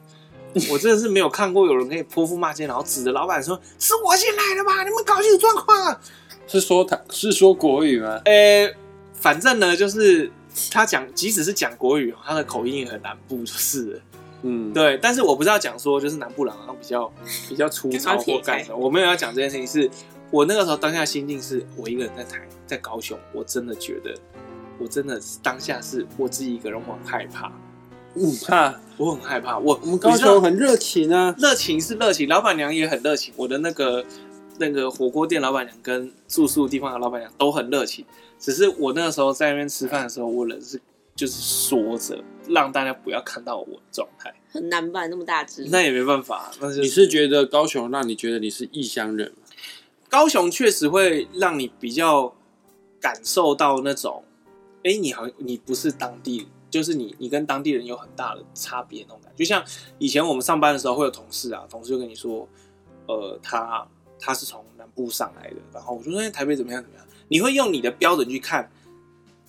[0.72, 4.84] 我真的是没有看过有人可以泼妇骂街，然后指着老板说：“是我先来的吧？
[4.84, 6.02] 你们搞清楚状况啊！”
[6.48, 8.22] 是说他是说国语吗？
[8.26, 8.76] 呃、欸，
[9.14, 10.32] 反正呢，就是
[10.72, 14.02] 他讲，即使是讲国语，他的口音也很南部，就是，
[14.44, 14.98] 嗯，对。
[15.02, 17.12] 但是我不是要讲说，就是南部人好像比较
[17.50, 19.68] 比较粗糙或干什么，我没有要讲这件事情。
[19.68, 19.92] 是
[20.32, 24.16] 我那个时候当下心境是，我一个人在台，在高雄，我真的觉得，
[24.80, 27.52] 我真的当下是我自己一个人，我很害怕。
[28.20, 29.58] 嗯，怕，我很害怕。
[29.58, 33.34] 我我们高雄很热情啊，热情是热情，老板娘也很热情。
[33.38, 34.04] 我的那个
[34.58, 38.04] 那个火锅店老板娘跟住宿地方的老板娘都很热情。
[38.40, 40.82] 只是我那个时候在那边吃饭的时候，我人是
[41.16, 44.34] 就是缩着，让大家不要看到我的状态。
[44.50, 46.52] 很难办，那么大只，那也没办法。
[46.60, 49.38] 那就是、你是觉得高雄让你觉得你是异乡人吗？
[50.10, 52.34] 高雄确实会让你比较
[53.00, 54.24] 感受到那种，
[54.84, 56.48] 哎、欸，你好，你不是当地人。
[56.70, 59.64] 就是你，你跟当地人有很大的差别那种感觉，就像
[59.98, 62.48] 以前我们上班的时候会有同事啊，同事就跟你说，
[63.08, 63.88] 呃，他
[64.20, 67.06] 他是从南部上来的，然后我就说，哎，台北怎么样怎么样？
[67.30, 68.70] 你会用你的标准去看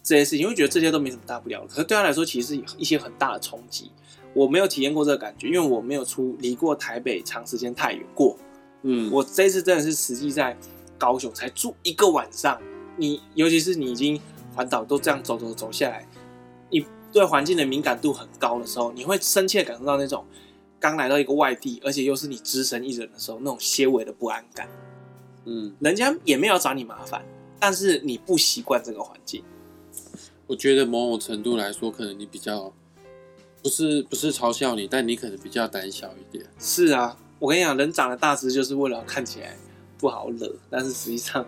[0.03, 1.67] 这些事情，会觉得这些都没什么大不了的。
[1.67, 3.91] 可是对他来说，其实是一些很大的冲击。
[4.35, 8.37] 我没有体验过这个感觉，因为我没有出离过台北长时间太远过。
[8.83, 10.57] 嗯，我这次真的是实际在
[10.97, 12.61] 高雄才住一个晚上，
[12.97, 14.21] 你尤其是你已经
[14.55, 16.07] 环岛都这样走走走下来，
[16.71, 16.87] 你。
[17.11, 20.25] 对环境的敏感度很高的时候，你会深切感受到那种
[20.79, 24.69] 刚来到一个外地，而且又是你只身一人的时候，那种些微的不安感。
[25.45, 27.25] 嗯，人家也没有找你麻烦，
[27.59, 29.43] 但是你不习惯这个环境。
[30.47, 32.73] 我觉得某种程度来说，可能你比较
[33.63, 36.45] 不是不是嘲笑你，但你可能比较胆小一点。
[36.59, 39.57] 是啊，我跟你讲，人长得大只就是为了看起来
[39.97, 41.47] 不好惹，但是实际上。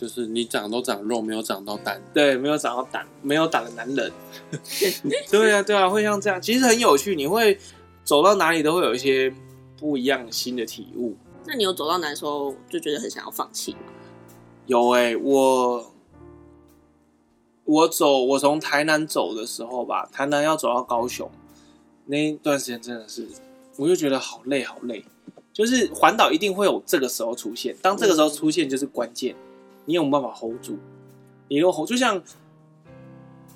[0.00, 2.02] 就是你长都长肉，没有长到胆。
[2.14, 4.10] 对，没有长到胆，没有胆的男人。
[5.30, 7.14] 对啊，对啊，会像这样，其实很有趣。
[7.14, 7.58] 你会
[8.02, 9.30] 走到哪里都会有一些
[9.76, 11.14] 不一样新的体悟。
[11.44, 13.78] 那你有走到哪的时候就觉得很想要放弃吗？
[14.66, 15.92] 有哎、欸，我
[17.64, 21.30] 我走，我从台南走的时候吧，台南要走到高雄
[22.06, 23.28] 那一段时间真的是，
[23.76, 25.04] 我就觉得好累好累。
[25.52, 29.34] 就是环岛一定会有这个时候出现，当这个时候出现就是关键，
[29.90, 30.78] 你有没有办法 hold 住？
[31.48, 32.22] 你如果 hold，就像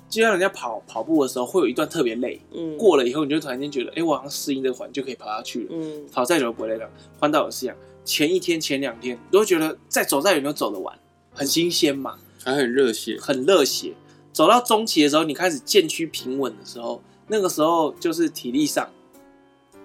[0.09, 6.89] 就像人家跑跑步的时候，会有一段特别累，嗯，过了以后你就突然间觉得，哎、欸，我好像适应这个环就可以跑下去了，嗯，跑再久都不会累了。
[7.17, 10.99] 环岛也是一样，前一天前两天都会觉得再走再远都走得完，
[11.33, 13.93] 很新鲜嘛，还很热血，很热血。
[14.33, 18.89] 走到中期的时候，你开始渐趋平稳的时候，那个时候就是体力上，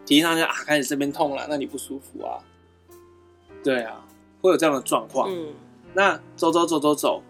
[0.05, 2.43] 体力上就啊开始这边痛了，那你不舒服啊？
[3.63, 4.05] 对啊，
[4.41, 5.31] 会有这样的状况。
[5.31, 5.53] 嗯，
[5.95, 7.23] 那走走走走走，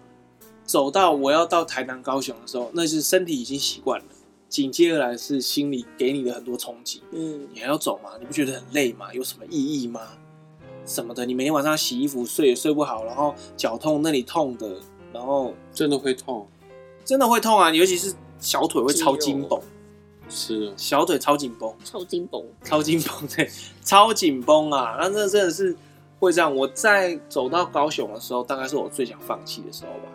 [0.65, 4.07] 走到我要到台南高雄的时候，那是身体已经习惯了，
[4.49, 7.03] 紧接而来是心里给你的很多冲击。
[7.13, 8.11] 嗯，你还要走吗？
[8.19, 9.13] 你不觉得很累吗？
[9.15, 10.01] 有什么意义吗？
[10.87, 11.25] 什么的？
[11.25, 14.81] 你每天晚上洗衣服睡也睡不好，然后脚痛那里痛的，
[15.13, 16.47] 然后真的会痛。
[17.05, 19.61] 真的会痛啊，尤其是小腿会超紧绷，
[20.29, 23.51] 是小腿超紧绷，超紧绷，超紧绷，对，
[23.83, 24.97] 超紧绷啊！
[25.01, 25.77] 那这真的是
[26.21, 26.55] 会这样。
[26.55, 30.13] 我在走到高雄的时候，大概是我最想放弃的时候吧。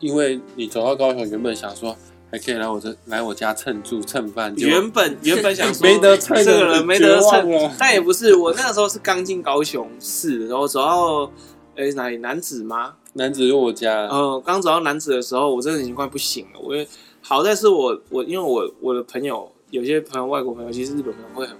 [0.00, 1.94] 因为你走到高雄，原本想说
[2.30, 8.34] 还可以来我这来我家蹭住蹭饭，原本原本想说 没得蹭这个人没得蹭，但也不是。
[8.34, 11.24] 我那个时候是刚进高雄市，然后走到
[11.76, 12.94] 哎、欸、哪里男子吗？
[13.14, 14.08] 男子是我家。
[14.12, 16.60] 嗯，刚走到男子的时候，我真的已经快不行了。
[16.60, 16.74] 我
[17.20, 21.56] 好在是我我因为我我的朋友有些朋友外国朋友，其实日本朋友会很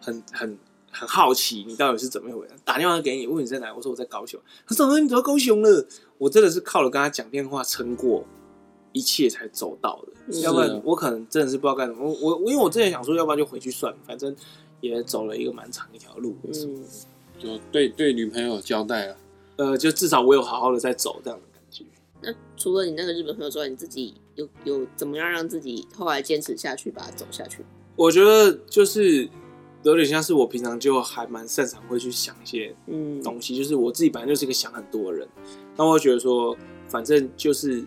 [0.00, 0.58] 很很
[0.90, 4.40] 很好奇你到底是怎么一回事，打电话给你问你在哪，我说我在高雄。
[4.66, 5.86] 他说你走到高雄了，
[6.18, 8.24] 我真的是靠了跟他讲电话撑过
[8.92, 12.04] 一切才走到的，要不然我可能真的是不知道该怎么。
[12.04, 14.34] 我我因为我之前想说，要不然就回去算了，反正
[14.80, 16.36] 也走了一个蛮长一条路。
[16.42, 16.84] 嗯，
[17.38, 19.16] 就对对女朋友交代了。
[19.56, 21.84] 呃，就至少我有好好的在走这样的感觉。
[22.22, 27.64] 那除了你那个日本朋友之外，你自己有有怎么样让自己后来坚持下去，把它走下去？
[27.94, 29.28] 我觉得就是
[29.82, 35.28] 有点像是我平常就还蛮擅长会去想一些嗯东西，嗯、就是我自己本来就是一个想很多的人，
[35.76, 37.84] 那我会觉得说，反正就是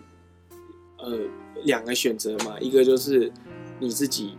[0.98, 1.18] 呃
[1.64, 3.32] 两个选择嘛，一个就是
[3.78, 4.34] 你自己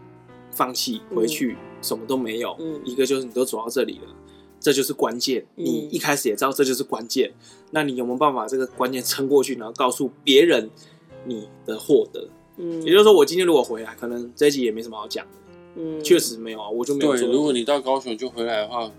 [0.51, 4.15] 放弃回去、嗯、什么都没有，嗯，一个就是你都走到这里了。
[4.57, 10.67] 这就是关键，你一开始也知道这就是关键，嗯、那你有没有办法这个关键撑过去，然后告诉别人
[11.23, 12.27] 你的获得？
[12.57, 15.31] 嗯，也就是说，我今天如果回来，可能这一集也没什么好讲的。
[15.75, 17.15] 嗯，确实没有啊，我就没有。
[17.15, 18.91] 对，如果你到高雄就回来的话，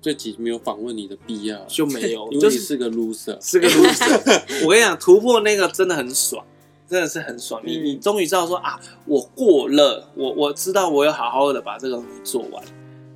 [0.00, 4.42] 这集没有访问你的必要，就没有， 因为你是个 loser，是个 loser。
[4.66, 6.44] 我跟你讲，突破那个真的很爽，
[6.88, 7.60] 真的是很爽。
[7.64, 12.64] 嗯、你你终于知道说啊，我过了，我我知道我要好好的把这个东西做完，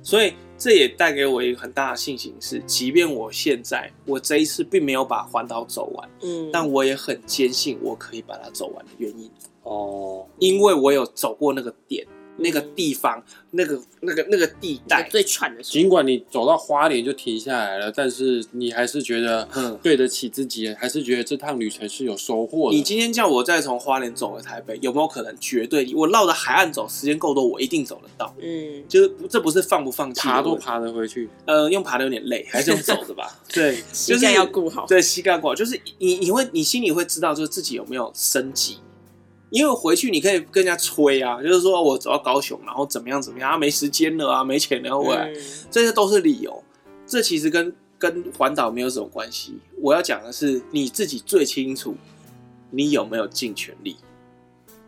[0.03, 0.33] 所以。
[0.63, 9.27] 这也带给我一个很大的信心，是，即便我现在我这一次并没有把环岛走完，嗯，但我也很坚信我可以把它走完的原因，
[9.63, 12.05] 哦，因为我有走过那个点。
[12.41, 15.73] 那个地方，那个、那个、那个地带最喘的时候。
[15.73, 22.75] 尽管你走到花莲就停下来了，但是你还是觉得，嗯，对得起自己，还是觉得这趟旅程是有收获的。
[22.75, 25.35] 你今天叫我再从花莲走回台北，有没有可能？
[25.39, 28.33] 绝对，我绕着海岸走，时间够多，我一定走得到。
[28.41, 31.29] 嗯，就是这不是放不放弃，爬都爬得回去。
[31.45, 33.39] 呃，用爬的有点累，还是用走的吧？
[33.53, 34.85] 对，膝盖要顾好。
[34.87, 38.77] 对，膝盖顾好，就是你你会你心里会知道，就是自己有没有升级。
[39.51, 45.37] 因为回去你可以跟人家吹啊，就是说我走到高雄，然后怎么样怎么样啊，没时间了啊，没钱了回来，嗯、
[45.69, 46.63] 这些都是理由。
[47.05, 49.59] 这其实跟跟环岛没有什么关系。
[49.81, 51.93] 我要讲的是你自己最清楚，
[52.69, 53.97] 你有没有尽全力？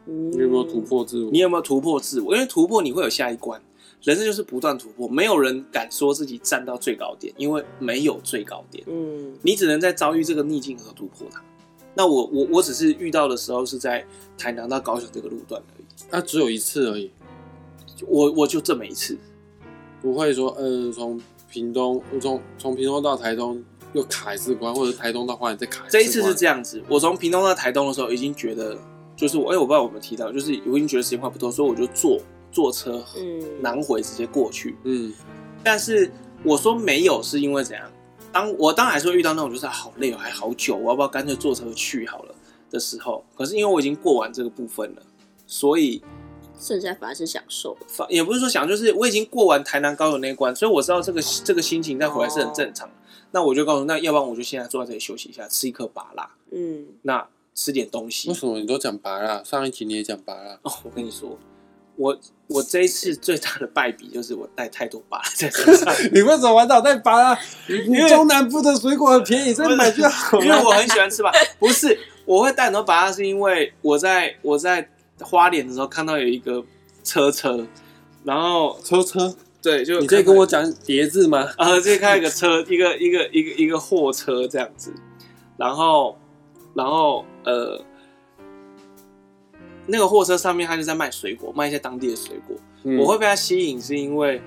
[0.06, 1.30] 你有没有突破自我？
[1.32, 2.34] 你有没有突破自我？
[2.34, 3.62] 因为突破你会有下一关，
[4.02, 8.84] 人生就是不断突破，没有人敢说自己站到最高点，因为没有最高点。
[8.88, 11.43] 嗯，你只能在遭遇这个逆境和突破它。
[11.95, 14.06] 那我我我只是遇到的时候是在
[14.38, 17.12] 台南到高雄这个路段而已，那只有一次而已，
[18.08, 19.17] 我我就这么一次，
[20.01, 25.91] 不会说呃从屏东从从屏东到台东又卡一次关，或者台东到花莲再卡一次关。
[25.91, 28.75] 这一次是这样子，我从屏东到台东的时候已经觉得
[29.15, 32.19] 就是我哎、欸、我不知道我有没有提到，就是我已经觉得时间快不多，所以我就坐
[32.51, 33.43] 坐车嗯。
[33.62, 34.75] 南回直接过去。
[34.84, 35.13] 嗯，
[35.63, 36.12] 但是
[36.43, 37.88] 我说没有是因为怎样？
[38.34, 42.36] 当我当然还是会遇到那种就是好累哦，还好久，我要不要干脆坐车去好了
[42.72, 43.24] 的时候？
[43.38, 45.02] 可是因为我已经过完这个部分了，
[45.46, 46.02] 所以
[46.60, 47.78] 剩下反而是享受。
[47.88, 52.88] 反也不是说享受，就是我已经过完台南高雄那一关，所以我知道这个这个心情再回来是很正常。
[52.88, 52.91] 哦、
[53.32, 56.32] 那我就告诉那要不然我就现在坐在这里休息一下，吃一颗拔辣。
[56.52, 58.30] 嗯，那吃点东西。
[58.30, 59.43] 为什么你都讲拔辣？
[59.43, 60.60] 上一集你也讲拔辣。
[60.63, 61.38] 哦，我跟你说。
[61.95, 65.93] 我我这一次最大的败笔就是我带太多芭乐在身上。
[66.13, 67.38] 你为什么玩到带芭乐？
[67.67, 70.39] 因为中南部的水果很便宜，再买就好。
[70.41, 71.39] 因为我很喜欢吃芭乐。
[71.60, 76.63] 不是，我会带很多芭乐，是因为我在我在花莲的时候看到有一个
[77.03, 77.65] 车车，
[78.23, 81.47] 然后车车对，就你可以跟我讲叠字吗？
[81.58, 84.93] 啊，这开一个车，一个一个一个一个货车这样子，
[85.58, 86.17] 然后
[86.73, 87.79] 然后呃，
[89.86, 92.56] 那个货车上面他就在卖水果，卖一些当地的水果。
[92.84, 94.41] 嗯、我会被他吸引，是因为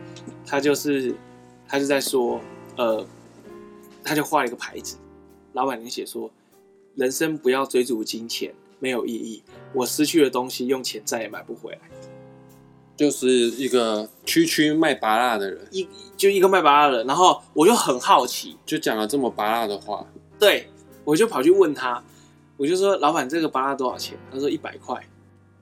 [0.45, 1.15] 他就是
[1.69, 2.41] 他就在说，
[2.77, 3.07] 呃，
[4.05, 4.97] 他就画了一个牌子，
[5.53, 6.31] 老板娘写说，
[6.95, 9.43] 人生不要追逐金钱，没有意义。
[9.73, 11.81] 我失去的东西，用钱再也买不回来。
[12.97, 20.07] 就是一个区区卖芭辣的人，一就一个卖芭辣的人，然后我就很好奇，就讲了这么芭辣的话，
[20.39, 20.71] 对，
[21.05, 22.03] 我就跑去问他，
[22.57, 24.17] 我就说老板这个芭辣多少钱？
[24.33, 25.07] 他说一百块，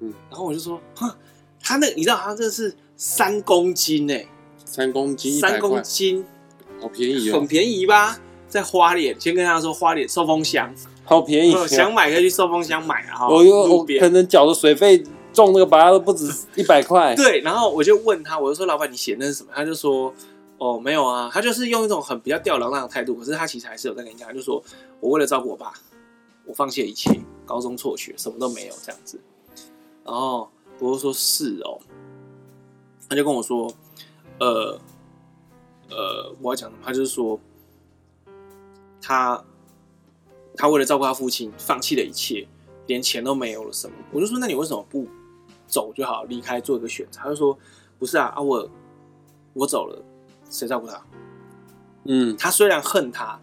[0.00, 1.10] 嗯，然后我就说，哼，
[1.62, 4.26] 他那个、你知道他这是三公斤哎，
[4.64, 6.24] 三公斤，三公斤，
[6.80, 8.18] 好便宜哦，很便宜吧？
[8.48, 15.04] 在花莲，先跟他说花莲寿丰乡，好便宜，想买可以去寿丰乡买啊，我又我可能缴的水费。
[15.34, 17.12] 种那个芭乐都不止一百块。
[17.18, 20.14] 对，然后我就问他，我就说：“老板，你写那是什么？”他就说
[20.58, 24.62] ：“哦，没有啊。”他就是用一种很比较吊儿郎当的态度，可是他其实还是有在跟你讲，他就说
[25.02, 25.72] ：“我为了照顾我爸，
[26.44, 27.10] 我放弃了一切，
[27.44, 29.18] 高中辍学，什么都没有这样子。”
[30.04, 31.80] 然后我就说：“是哦。”
[33.08, 33.72] 他就跟我说
[34.40, 34.78] ：“呃，
[35.90, 36.82] 呃，我要讲什么？
[36.84, 37.38] 他就是说，
[39.00, 39.44] 他
[40.56, 42.46] 他为了照顾他父亲，放弃了一切，
[42.86, 45.06] 连钱都没有了，什么？”我就说：“那你为什么不？”
[45.66, 47.18] 走就好，离开做一个选择。
[47.20, 47.58] 他就说
[47.98, 48.68] ：“不是啊，啊我
[49.54, 50.00] 我走了，
[50.50, 51.04] 谁照顾他？
[52.04, 53.40] 嗯，他虽然恨他，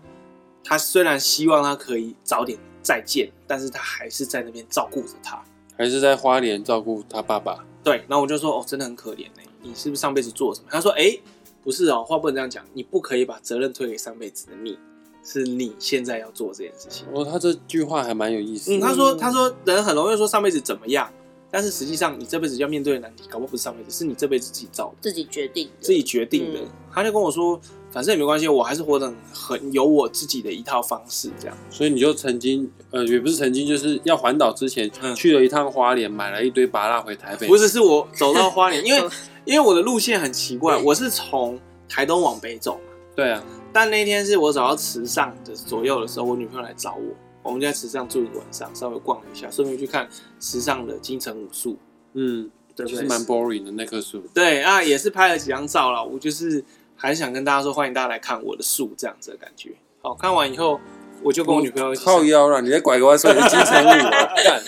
[0.64, 5.44] 他虽然希望他可以早点再见，但是他还是在那边照顾着他，
[5.78, 7.66] 还是在花莲照顾他爸爸。
[7.84, 9.42] 对，然后我就说：哦，真的很可怜呢。
[9.62, 10.68] 你是不是上辈子做了什么？
[10.72, 11.18] 他说：哎，
[11.64, 14.78] 不是哦，话不能这样讲，你不可以把责任推给上辈子的你，
[15.24, 17.06] 是你现在要做这件事情。
[17.14, 18.76] 哦，他这句话还蛮有意思。
[18.76, 21.12] 嗯，他说：他说人很容易说上辈子怎么样。”
[21.54, 26.62] 但是实际上，你这辈子要面对的难题，搞不好不是上辈子，是你这辈子自己造的，自己决定，自己决定的。
[26.62, 27.60] 嗯、他就跟我说，
[27.92, 31.58] 反正也没关系，我还是活得很有我自己的一套方式，这样。
[31.70, 37.48] 所以你就曾经，呃，也不是曾经，就是要环岛之前，去了一趟花莲，买了一堆芭拉回台北。
[37.48, 39.10] 不是，是我走到花莲， 因为
[39.46, 42.94] 因为我的路线很奇怪，我是从台东往北走嘛。
[43.16, 43.44] 对啊。
[43.74, 51.78] 但那天是我走到池上的左右的时候，我女朋友来找我，我们就在池上住一个晚上，稍微逛了一下，顺便去看池上的金城武术。
[52.14, 54.22] 嗯，对，是蛮 boring 的那棵树。
[54.34, 56.04] 对啊，也是拍了几张照了。
[56.06, 56.62] 我就是
[57.02, 59.72] 还是想跟大家说，欢迎大家来看我的树，这样子的感觉。
[60.04, 60.80] 好，看完以后，
[61.24, 62.62] 我就跟我女朋友一起靠腰了。
[62.62, 63.90] 你在拐个弯说你金城武
[64.44, 64.62] 干？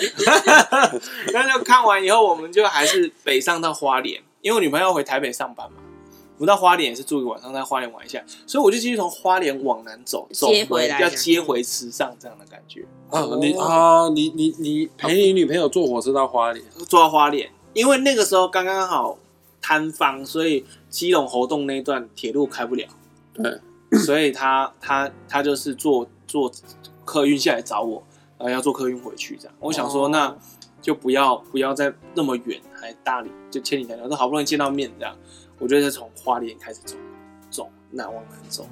[1.31, 5.77] 那就看完以后，我们就还是北上到花莲，因为我女朋友要回台北上班嘛。
[6.37, 12.83] 我们到花莲也是住一个晚上，在花莲玩一下，所以我就继续从花莲往南走，走回来要接回池上这样的感觉。
[13.11, 19.19] 啊，你啊，你你你陪你女朋友坐火车到花莲，坐到花莲，因为那个时候刚刚好
[19.61, 22.87] 摊方，所以基隆活动那一段铁路开不了。
[23.33, 23.59] 对，
[24.05, 26.51] 所以他他他就是坐坐
[27.03, 28.03] 客运下来找我，
[28.37, 29.55] 然后要坐客运回去这样。
[29.59, 30.37] 我想说，那
[30.83, 35.17] 就不要不要再那么远，还大理就千里迢迢，都好不容易见到面这样。
[35.57, 36.95] 我觉得是从花莲开始走，
[37.49, 38.63] 走南往南走。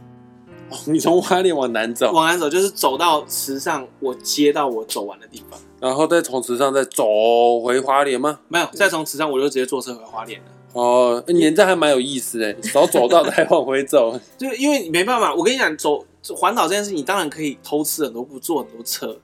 [0.69, 8.39] 哦，你从花莲往南走，往南走就是走到池上，我接到我走完的地方，然后再从池上再走回花莲吗？
[8.47, 10.47] 没有，再从池上我就直接坐车回花莲了。
[10.73, 16.05] 哦，你这还蛮有意思的， 少走到再往回走， 就因为你没办法，我跟你讲，走
[16.36, 19.19] 环岛这件事，你当然可以偷吃很多不，坐很多车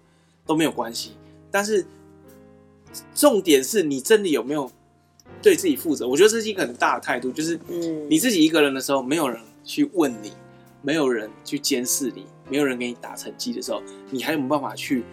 [0.45, 1.11] 都没有关系，
[1.51, 1.85] 但是
[3.13, 4.69] 重点是你真的有没有
[5.41, 6.07] 对自己负责？
[6.07, 10.31] 我觉得这是一个很大的态度，就是嗯你自己一个人的时候，没有人去问你。
[10.83, 15.03] 没有人去监视你，没有人给你打成绩的时候，你还有没有办法去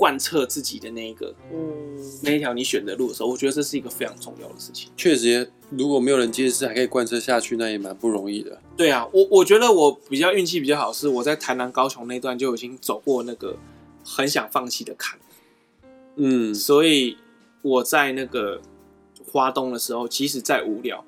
[0.00, 1.58] 贯彻自己的那一个，嗯，
[2.22, 4.90] 那一条你选的路的时候，我觉得这是一个非常重要的事情。
[4.96, 8.58] 确实，如果没有人监视，还可以贯彻下去，那也蛮不容易的。
[8.78, 13.58] 对啊，我我觉得我比较运气比较好，是我在台南、高雄那段就已经走过那个
[14.02, 15.18] 很想放弃的坎，
[16.16, 17.18] 嗯，所以
[17.60, 18.62] 我在那个
[19.30, 21.04] 花东的时候，即使再无聊，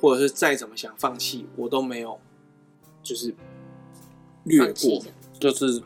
[0.00, 2.18] 或者是再怎么想放弃，我都没有。
[3.04, 3.34] 就是
[4.44, 5.02] 略过，
[5.40, 5.82] 就是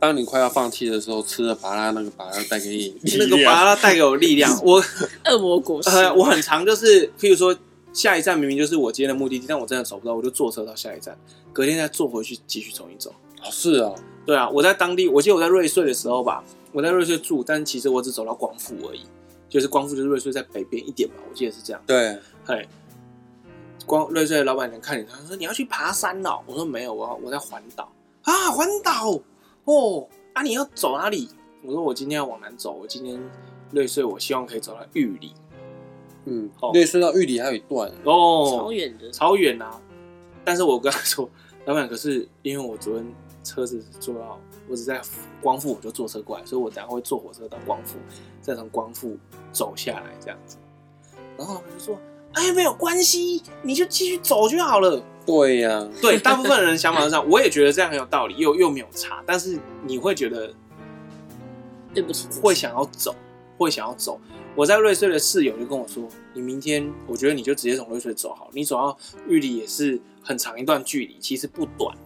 [0.00, 4.50] 当你快要放弃的时候，吃了芭乐，那个芭乐带给你那个芭乐带给我力量。
[4.64, 4.82] 我
[5.30, 7.54] 恶魔果实，呃，我很常就是，譬如说
[7.92, 11.16] 下一站明明就是我今天的目的地，但我真的走不到，我就坐车到下一站，
[11.52, 13.10] 隔天再坐回去继续走一走。
[13.42, 13.92] 哦，是啊，
[14.24, 16.42] 对啊，我在当地，我记得我在瑞穗的时候吧，
[16.72, 19.02] 我在瑞穗住，但其实我只走到光复而已，
[19.48, 21.82] 就是光复就是瑞穗在北边一点吧，我记得是这样。
[21.86, 22.66] 对，嘿。
[23.86, 27.90] 光瑞穗的老板娘看你，他说：“你要去爬山哦。”我说：“没有，我要我在环岛
[28.22, 29.18] 啊，环岛
[29.70, 31.28] 哦啊，你要走哪里？”
[31.62, 33.20] 我说：“我今天要往南走，我今天
[33.70, 35.32] 瑞穗，我希望可以走到玉里。”
[36.26, 39.80] 嗯哦，对，说到玉里还有一段，哦，超远的，超远啊！
[40.44, 41.28] 但是我跟他说，
[41.64, 45.00] 老板，可是因为我昨天车子坐到，我只在
[45.42, 47.96] 光复，我就坐车过来，所以我等下会坐火车到光复，
[48.42, 49.16] 再从光复
[49.50, 50.58] 走下来这样子。
[51.38, 51.98] 然后老板就说
[52.32, 60.52] ：“哎，没有关系，你就继续走就好了。”对呀、啊，对，大部分人想法是这样，我也觉得这样很有道理，又又没有差，但是你会觉得
[61.94, 63.14] 对不起，会想要走，
[63.58, 64.20] 会想要走。
[64.56, 71.96] 我在瑞穗的室友就跟我说：“你明天，我觉得你就直接从瑞穗走好，你走到玉里也是很长一段距离，其实不短。”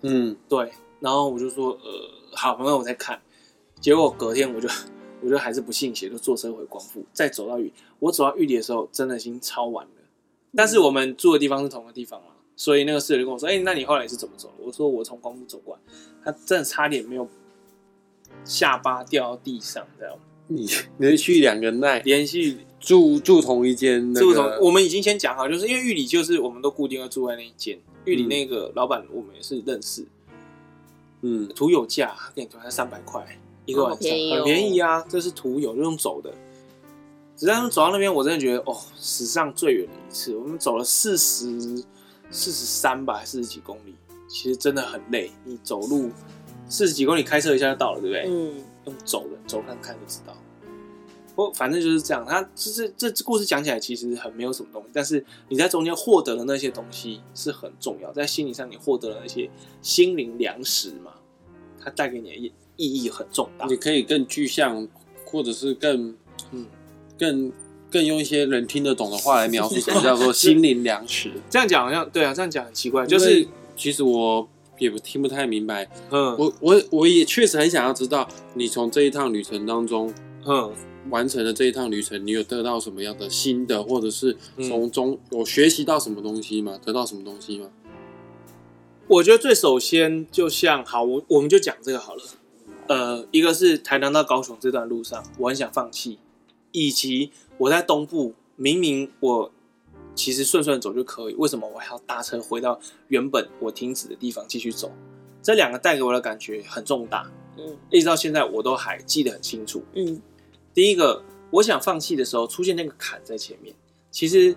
[0.00, 0.72] 嗯，对。
[1.00, 3.20] 然后我就说：“呃，好，那我再看。”
[3.78, 4.68] 结果隔天我就，
[5.22, 7.70] 我就还是不信邪，就坐车回光复，再走到玉。
[8.02, 9.92] 我走到玉里的时候，真的已经超晚了。
[10.56, 12.26] 但是我们住的地方是同一个地方嘛，
[12.56, 15.80] 所以那个室友就跟我说：“哎、欸，那你后来是怎么走的？”我说：“我从光复走过来。”
[16.24, 17.28] 他真的差点没有
[18.44, 20.14] 下巴掉到地上，这样。
[20.48, 27.78] 你连续两个耐连续住住同一间、那个，住同我们已经先讲好，就是因为玉里就是我们都固定要住在那一间。
[28.04, 30.04] 玉里那个老板我们也是认识，
[31.20, 33.24] 嗯，图有价，他给你团才三百块
[33.64, 35.02] 一个晚上，很便宜啊。
[35.08, 36.34] 这是图有就用走的，
[37.42, 41.84] 只是他们走到那边，我真的觉得哦，史上最远的一次，我们走了四十
[42.30, 43.96] 四十三吧，四十几公里，
[44.28, 45.28] 其实真的很累。
[45.44, 46.08] 你走路
[46.68, 48.26] 四十几公里，开车一下就到了，对不对？
[48.28, 50.32] 嗯，用走的，走看看就知道。
[51.34, 52.24] 不，反正就是这样。
[52.24, 61.12] 他就是这故事讲起来其实很没有什么东西，但是你在中间获得的那些东西是很重要，在心理上你获得了那些心灵粮食嘛，
[61.80, 62.36] 它带给你的
[62.76, 63.66] 意义很重大。
[63.66, 64.86] 你可以更具象，
[65.26, 66.16] 或者是更
[66.52, 66.66] 嗯，
[67.18, 67.52] 更
[67.90, 71.30] 更用一些人听得懂的话来描述什么叫做 心灵粮食。
[71.50, 73.46] 这样讲好像对啊，这样讲很奇怪，就是
[73.76, 74.48] 其实我
[74.78, 75.88] 也不听不太明白。
[76.10, 80.12] 嗯，我我我也确实很想要知道，你从这一趟旅程当中，
[80.46, 80.72] 嗯。
[81.10, 84.36] 完成了这一趟旅程，你有得到什么样的新的，或者是
[84.68, 86.78] 从中有学习到什么东西吗？
[86.86, 87.66] 得到什么东西吗？
[89.08, 92.22] 我觉得最首先，就像好，我我们就讲这个好了。
[92.86, 96.20] 呃，一个是台南到高雄这段路上，我很想放弃，
[96.72, 99.52] 以及我在东部，明明我
[100.14, 104.90] 其实顺顺走就可以，为什么我还要搭车回到原本我停止的地方继续走？
[105.42, 110.20] 这两个带给我的感觉很重大，嗯，一直到现在我都还记得很清楚，嗯。
[110.74, 113.74] 第一个，我想放弃的时候，出现那个坎在前面。
[114.10, 114.56] 其实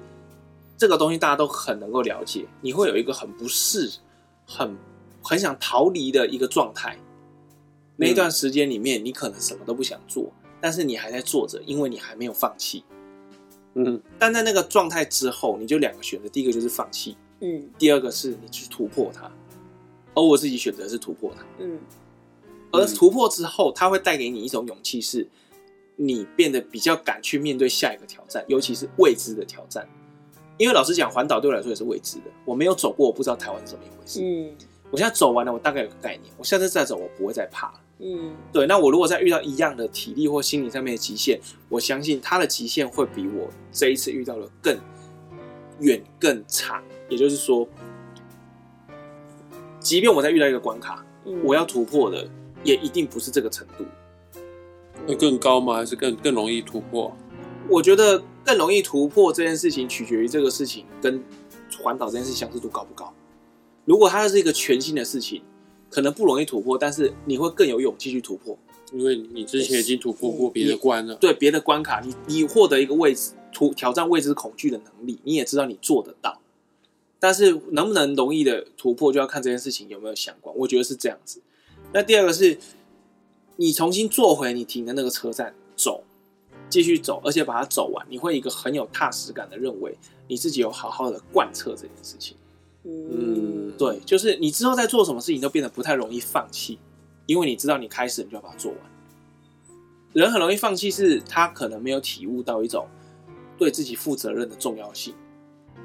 [0.78, 3.92] 这个东西大家都很能够了解，你会有一个很不适、
[4.46, 4.78] 很
[5.22, 6.98] 很想逃离的一个状态。
[7.98, 10.32] 那一段时间里面，你可能什么都不想做，
[10.66, 12.84] 但是你还在做着，因为你还没有放弃。
[13.76, 19.32] 嗯，但在那个状态之后，你就两个选择：第一个就是放弃，嗯，第二个是你去突破它。
[20.16, 21.78] 而我自己选择是突破它，嗯，
[22.72, 25.28] 而突破之后，它会带给你一种勇气，是。
[25.98, 29.88] 你变得比较敢去面对下一个挑战，尤其是未知的挑战。
[30.58, 34.20] 因为老实讲，环岛对我来说也是未知的，我没有走过，我不知道台湾是怎么一回事。
[34.24, 34.52] 嗯，
[34.90, 36.34] 我现在走完了，我大概有个概念。
[36.40, 37.72] 我下次再走，我不会再怕。
[38.00, 38.68] 嗯，对。
[38.68, 41.40] 那我如果再遇到一样的体力或心理上面的极限，
[41.70, 44.78] 我相信他的极限会比我这一次遇到的更
[45.80, 46.84] 远、更长。
[47.08, 47.68] 也就是说，
[49.80, 52.28] 即便我再遇到一个关卡，嗯，我要突破的
[52.64, 53.86] 也一定不是这个程度。
[55.08, 55.76] 会更高吗？
[55.76, 57.16] 还是更更容易突破？
[57.70, 61.24] 我觉得更容易突破这件事情，取决于这个事情跟
[61.82, 63.14] 环岛这件事相似度高不高。
[63.86, 65.44] 如果它是一个全新的事情，
[65.96, 68.58] 可能不容易突破，但是你会更有勇气去突破，
[68.92, 71.16] 因为你之前已经突破过别的关了。
[71.16, 76.42] 对别的关卡，你你获得一个位置突挑战未知恐惧的能力，你也知道你做得到。
[77.18, 80.54] 但是能不能容易的突破，就要看这件事情有没有相关。
[80.58, 81.42] 我觉得是这样子。
[81.94, 82.58] 那第二个是。
[83.58, 86.04] 你重新坐回你停的那个车站，走，
[86.70, 92.36] 继续走，而且把它走完，你会一个很有踏实感的认为你自己有好好的贯彻这件事情。
[92.86, 96.78] 嗯，对，就是你之后在做什么事情都变得不太容易放弃，
[97.26, 98.80] 因为你知道你开始你就要把它做完。
[100.14, 102.88] 人很容易放弃，是他可能没有体悟到一种
[103.58, 105.14] 对自己负责任的重要性。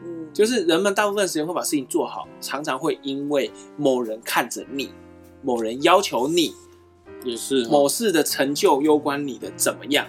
[0.04, 4.90] 嗯，就是人们大部分时间会把事情做好，常常会因为某人看着你，
[5.42, 6.54] 某人要求你。
[7.22, 10.06] 也是某事的成就攸关你的怎么样，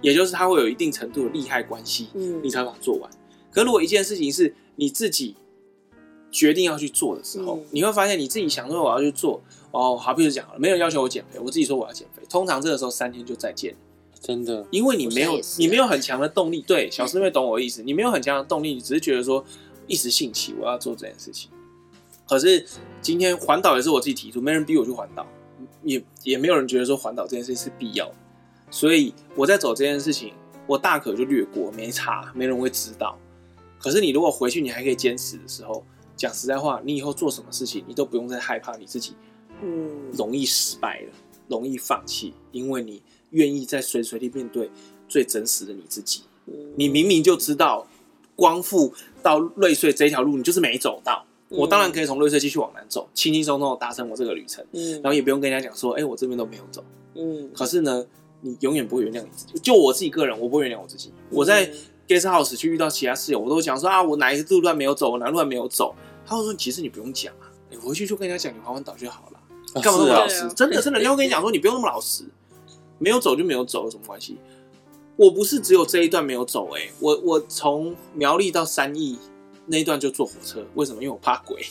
[0.00, 3.10] 也就是他会有一定程度的利害关系，嗯，你才把它做完。
[3.50, 5.36] 可如果一件事情是你自己
[6.30, 13.74] 决定要去做的时候，嗯、你会发现你自己想说我要去做，哦，好，比如讲了，没有人要求我减肥，我自己说我要减肥，通常这个时候三天就再见，
[14.20, 16.60] 真的，因为你没有你没有很强的动力。
[16.66, 19.44] 对，小师妹懂我的意思，嗯、你没有很强的动力，你只是觉得说
[19.86, 21.50] 一时兴起我要做这件事情。
[22.28, 22.66] 可是
[23.00, 25.26] 今天环岛也是我自己提出，没人逼我去环岛。
[25.84, 28.14] 也也没有人觉得说环岛这件事情是必要的，
[28.70, 30.32] 所以我在走这件事情，
[30.66, 33.16] 我大可就略过，没差，没人会知道。
[33.78, 35.84] 可是你如果回去，你还可以坚持的时候，
[36.18, 39.14] 讲实在话，你以后做什么事情，你都不用再害怕你自己，
[39.62, 41.12] 嗯，容易失败了，
[41.46, 43.00] 容易放弃，因为你
[43.30, 44.68] 愿意在随时随地面对
[45.08, 46.22] 最真实的你自己。
[46.76, 47.86] 你明明就知道
[48.34, 48.92] 光复
[49.22, 51.24] 到瑞穗这条路，你就是没走到。
[51.48, 56.84] 我当然可以从瑞穗继续往南走，轻轻松松的达成我这个旅程，然后也不用跟人家讲说，哎，我这边都没有走。
[57.14, 58.04] 嗯，可是呢，
[58.40, 59.58] 你永远不会原谅你自己。
[59.60, 61.12] 就我自己个人，我不会原谅我自己。
[61.30, 61.70] 我在。
[62.08, 65.94] Guest house 去遇到其他室友，我都讲说啊，我哪一个路段没有走，我哪路段没有走。
[66.26, 69.40] 他会说，其实你不用讲啊，你回去就跟人家讲，你环环岛就好了，
[69.82, 70.48] 干嘛那么老实？
[70.54, 72.24] 真的真的，人家会跟你讲说，你不用那么老实，
[72.98, 74.38] 没有走就没有走，有什么关系？
[75.16, 79.18] 我不是只有这一段没有走，欸，哎，我我从苗栗到三义
[79.66, 81.02] 那一段就坐火车，为什么？
[81.02, 81.64] 因为我怕鬼。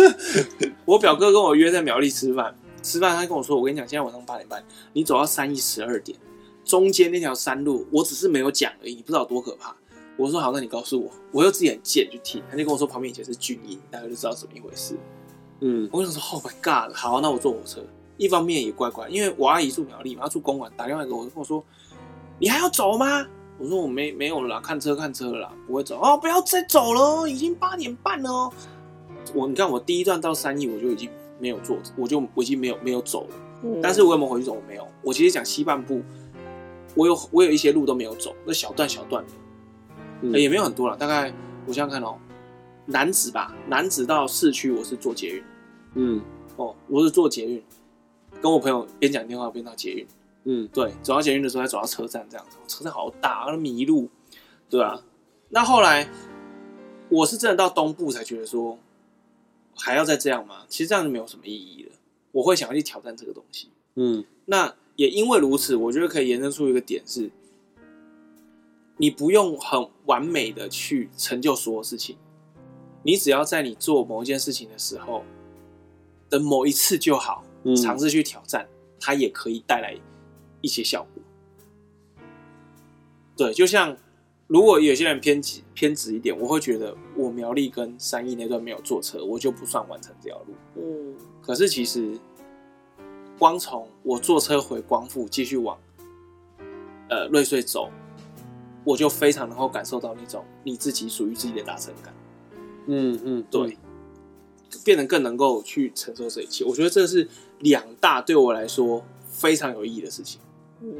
[0.84, 6.18] 我表哥跟我约在苗栗吃饭，吃饭他跟我说，我跟你讲，今天晚上八点半，你走到三义十二点。
[6.64, 9.74] 中间那条山路，我只是没有讲而已，你不知道多可怕。
[10.16, 14.96] 我说好，那你告诉我，我又自己很贱去听，他就跟我说旁边以前是军营，大概就知道怎么一回事。
[15.60, 17.84] 嗯，我想说，Oh my God，好，那我坐火车。
[18.16, 21.64] 一方面也怪怪，因为我阿姨住苗栗嘛，她住公馆，打电话给我，跟我说，
[22.38, 23.26] 你还要走吗？
[23.58, 28.52] 我说我没没有了啦，看车看车了啦，不会走哦，不要再走了，已经八点半了哦。
[29.34, 31.10] 我你看我第一段到三义，我就已经
[31.40, 33.36] 没有坐，我就我已经没有没有走了。
[33.64, 34.52] 嗯，但是我有没有回去走？
[34.52, 34.86] 我没有。
[35.02, 36.00] 我其实讲西半部。
[36.94, 39.32] 我有我有一些路都没有走，那小段小段的，
[40.22, 40.96] 嗯欸、也没有很多了。
[40.96, 41.32] 大概
[41.66, 42.18] 我想想看哦，
[42.86, 45.44] 男子吧，男子到市区我是坐捷运，
[45.94, 46.20] 嗯，
[46.56, 47.62] 哦，我是坐捷运，
[48.40, 50.06] 跟我朋友边讲电话边到捷运，
[50.44, 54.08] 嗯，对，走到捷运的时候再走到车站这样子，车站好大，迷路，
[54.70, 55.02] 对啊。
[55.48, 56.08] 那后来
[57.08, 58.78] 我是真的到东部才觉得说
[59.74, 60.64] 还要再这样吗？
[60.68, 61.92] 其实这样就没有什么意义了。
[62.30, 64.74] 我会想要去挑战这个东西，嗯，那。
[64.96, 67.30] 也因为如此，我觉得可以延伸出一个点是，
[68.96, 72.16] 你不用很完美的去成就所有事情，
[73.02, 75.24] 你只要在你做某一件事情的时候
[76.30, 77.44] 的某一次就好，
[77.82, 78.68] 尝试去挑战，
[79.00, 79.96] 它也可以带来
[80.60, 81.22] 一些效果。
[83.36, 83.96] 对，就像
[84.46, 90.54] 如果有些人偏执偏执一点，我会觉得我苗栗跟三义那段没有坐车，我就不算完成这条路。
[90.76, 92.16] 嗯，可是其实。
[93.44, 95.76] 光从我坐车回光复，继续往
[97.10, 97.90] 呃瑞穗走，
[98.84, 102.14] 我就非常能够感受到那种你自己属于自己的达成感。
[102.86, 103.76] 嗯嗯，对，
[104.82, 106.64] 变得更能够去承受这一切。
[106.64, 107.28] 我觉得这是
[107.58, 110.40] 两大对我来说非常有意义的事情。
[110.80, 110.96] 嗯，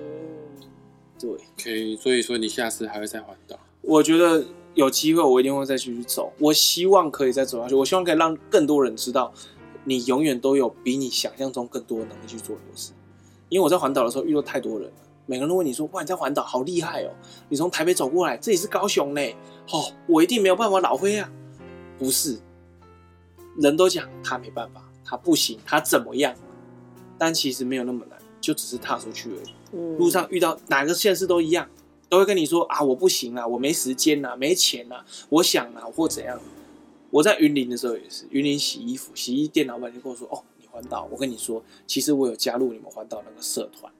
[1.18, 1.30] 对。
[1.56, 3.58] 可以，所以说你下次还会再环岛？
[3.80, 6.30] 我觉得有机会，我一定会再继续走。
[6.38, 7.74] 我希望可以再走下去。
[7.74, 9.32] 我希望可以让更多人知道。
[9.84, 12.92] 你永远都有比你想象中更多的能力去做很多事，
[13.48, 14.94] 因为我在环岛的时候遇到太多人了，
[15.26, 17.10] 每个人都问你说：“哇，你在环岛好厉害哦！
[17.48, 19.20] 你从台北走过来，这里是高雄呢，
[19.70, 21.30] 哦，我一定没有办法老灰啊！”
[21.98, 22.38] 不是，
[23.56, 26.34] 人都讲他没办法，他不行，他怎么样？
[27.16, 29.54] 但其实没有那么难，就只是踏出去而已。
[29.72, 31.68] 嗯，路上遇到哪个县市都一样，
[32.08, 36.38] 都会跟你说：“啊，我不行啊，我没时间啊，没钱啊，我想啊，或怎样。”
[37.14, 43.92] 我在云林的时候也是，云林洗衣服，洗衣店老板就跟我说：“哦，你环岛，我跟你说，其实我有加入你们环岛那个社团，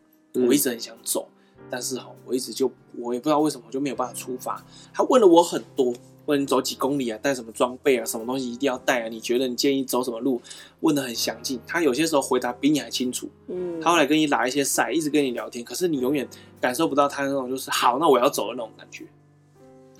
[0.45, 1.29] 我一直很想走，
[1.71, 4.67] 但是哈，我一直就我也不知道为什么就没有办法出发。
[4.93, 5.95] 他问了我很多，
[6.27, 9.09] 问你走几公里啊，带什么装备啊，什么东西一定要带啊？
[9.09, 10.43] 你觉得你建议走什么路？
[10.81, 11.61] 问的很详尽。
[11.69, 13.31] 他有些时候回答比你还清楚。
[13.47, 16.29] 嗯，他后来跟你拉一些赛，一直跟你聊天，可是你永远
[16.61, 19.07] 感受不到他那种就是好，那我要走的那种感觉。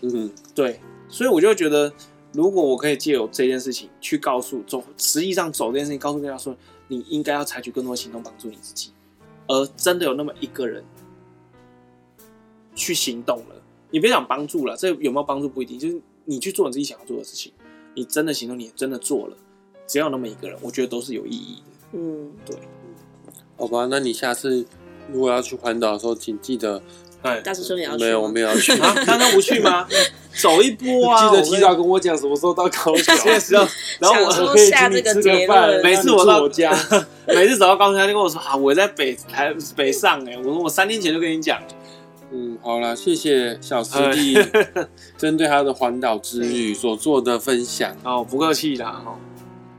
[0.01, 1.93] 嗯，对，所以我就觉得。
[2.35, 6.55] 如果我可以借由这件事情去告诉走，实际上走这件事情，告诉大家说，
[6.89, 8.91] 你应该要采取更多的行动帮助你自己，
[9.47, 10.85] 而真的有那么一个人
[12.74, 17.53] 去行动了，你别讲帮助了，这有没有帮助不一定，就是你去做你自己想要做的事情，
[17.95, 19.37] 你真的行动，你真的做了，
[19.87, 21.99] 只要有那么一个人，我觉得都是有意义的。
[21.99, 22.59] 嗯，对。
[23.57, 24.66] 好吧，那你下次
[25.12, 26.82] 如果要去环岛的时候，请记得。
[27.43, 28.05] 大师兄也要去？
[28.05, 28.95] 没有，我没有要去 啊！
[29.07, 29.87] 刚刚不去吗？
[30.37, 31.31] 走一波啊！
[31.31, 33.14] 记得提早跟我讲什么时候到高雄。
[34.01, 35.81] 然后我可以请你吃个饭。
[35.83, 36.77] 每次我到我家，
[37.29, 41.62] 每次走到高雄，他就跟我说：“啊，我在北台北上哎。”我说：“我三天前就跟你讲。”
[42.33, 44.37] 嗯，好了，谢谢小师弟
[45.16, 47.97] 针对他的环岛之旅所做的分享。
[48.03, 49.16] 哦，不客气啦，哈。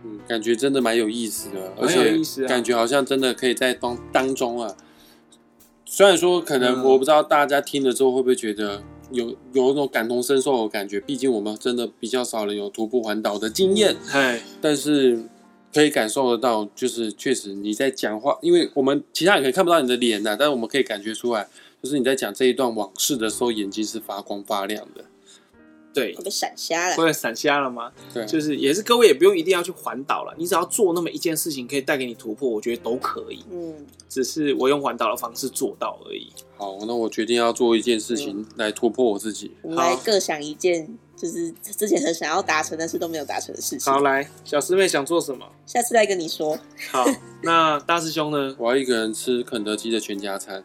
[0.06, 4.74] 嗯，感觉真的蛮有意思的，而且感觉好像真的可以在当当中啊。
[5.96, 13.96] 虽然说可能我不知道大家听了之后会不会觉得有有一种感同身受的感觉，毕竟我们真的比较少人有徒步环岛的经验。
[14.12, 15.18] 哎，但是
[15.74, 21.48] 可以感受得到，就是确实你在讲话，因为我们其他人可能看不到你的脸呐，但是我们可以感觉出来，
[21.82, 25.06] 就是你在讲这一段往事的时候，眼睛是发光发亮的。
[25.96, 26.96] 对我，被闪瞎了。
[26.98, 27.92] 会闪瞎了吗？
[28.14, 33.44] 对，就是也是各位也不用一定要去环岛了，你只要做那么一件事情，可以带给你突破，我觉得都可以。
[33.50, 36.32] 嗯，只是我用环岛的方式做到而已。
[36.58, 39.52] 好，那我决定要做一件事情来突破我自己。
[39.62, 40.86] 我们来各想一件，
[41.16, 43.94] 就是之前很想要达成但是都没有达成的事情。
[43.94, 45.46] 好，来，小师妹想做什么？
[45.66, 46.60] 下次再跟你说。
[46.92, 47.06] 好，
[47.42, 48.54] 那大师兄呢？
[48.60, 50.64] 我要一个人吃肯德基的全家餐。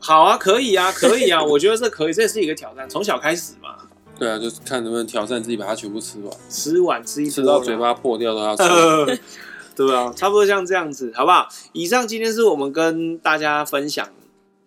[0.00, 3.76] 好啊，可以啊，可以啊，我觉得这可以，这是一个挑战，从小开始嘛。
[4.22, 9.20] 对啊，就是看能不能挑战自己把它全部吃完，吃完吃一吃到嘴巴破掉都要吃。
[9.74, 11.48] 对啊，差不多像这样子，好不好？
[11.72, 14.08] 以上今天是我们跟大家分享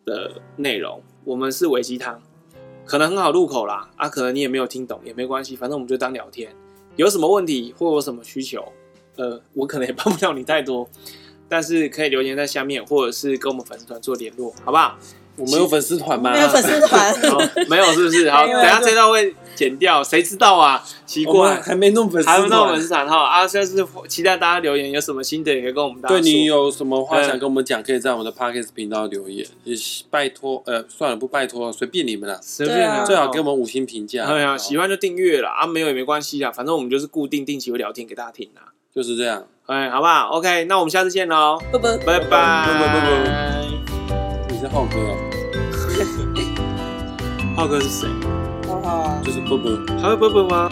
[0.03, 1.01] 的内容。
[1.23, 2.21] 我们是维鸡汤，
[2.83, 6.53] 可能很好入口啦，啊，可能你也没有听懂也没关系，反正我们就当聊天。
[6.97, 8.61] 有什么问题或有什么需求，
[9.15, 10.85] 呃，我可能也帮不了你太多，
[11.47, 14.97] 但是可以留言在下面，或者是跟我们粉丝团做联络，好不好？
[15.37, 16.31] 我们有粉丝团吗？
[16.31, 17.13] 没有粉丝团，
[17.69, 18.29] 没有是不是？
[18.31, 20.83] 好，等下这段会剪掉，谁知道啊？
[21.05, 23.47] 奇怪，还没弄粉丝团，还没弄粉丝团哈啊！
[23.47, 26.21] 现在是期待大家留言，有什么心得也可以跟我们大家说。
[26.21, 29.45] 对你有什么话想跟我们讲，可以在我们的 Podcast 频道留言。
[29.63, 29.75] 也
[30.09, 34.25] 拜托，呃，算了，不拜托，随便你们啦，随便啊，最好给我们五星评价。
[34.25, 39.45] 对啊，喜欢就订阅了啊，没有也没关系啊，反正我们就是固定定期会聊天给大家听啊，就是这样。
[39.67, 43.65] 哎，好不好？OK，那我们下次见喽，拜拜，拜拜。
[43.67, 43.74] 你
[44.65, 45.15] 是浩哥哦。
[47.55, 48.09] 浩哥是谁？
[48.67, 50.69] 浩浩啊，就是波波，还有波波吗？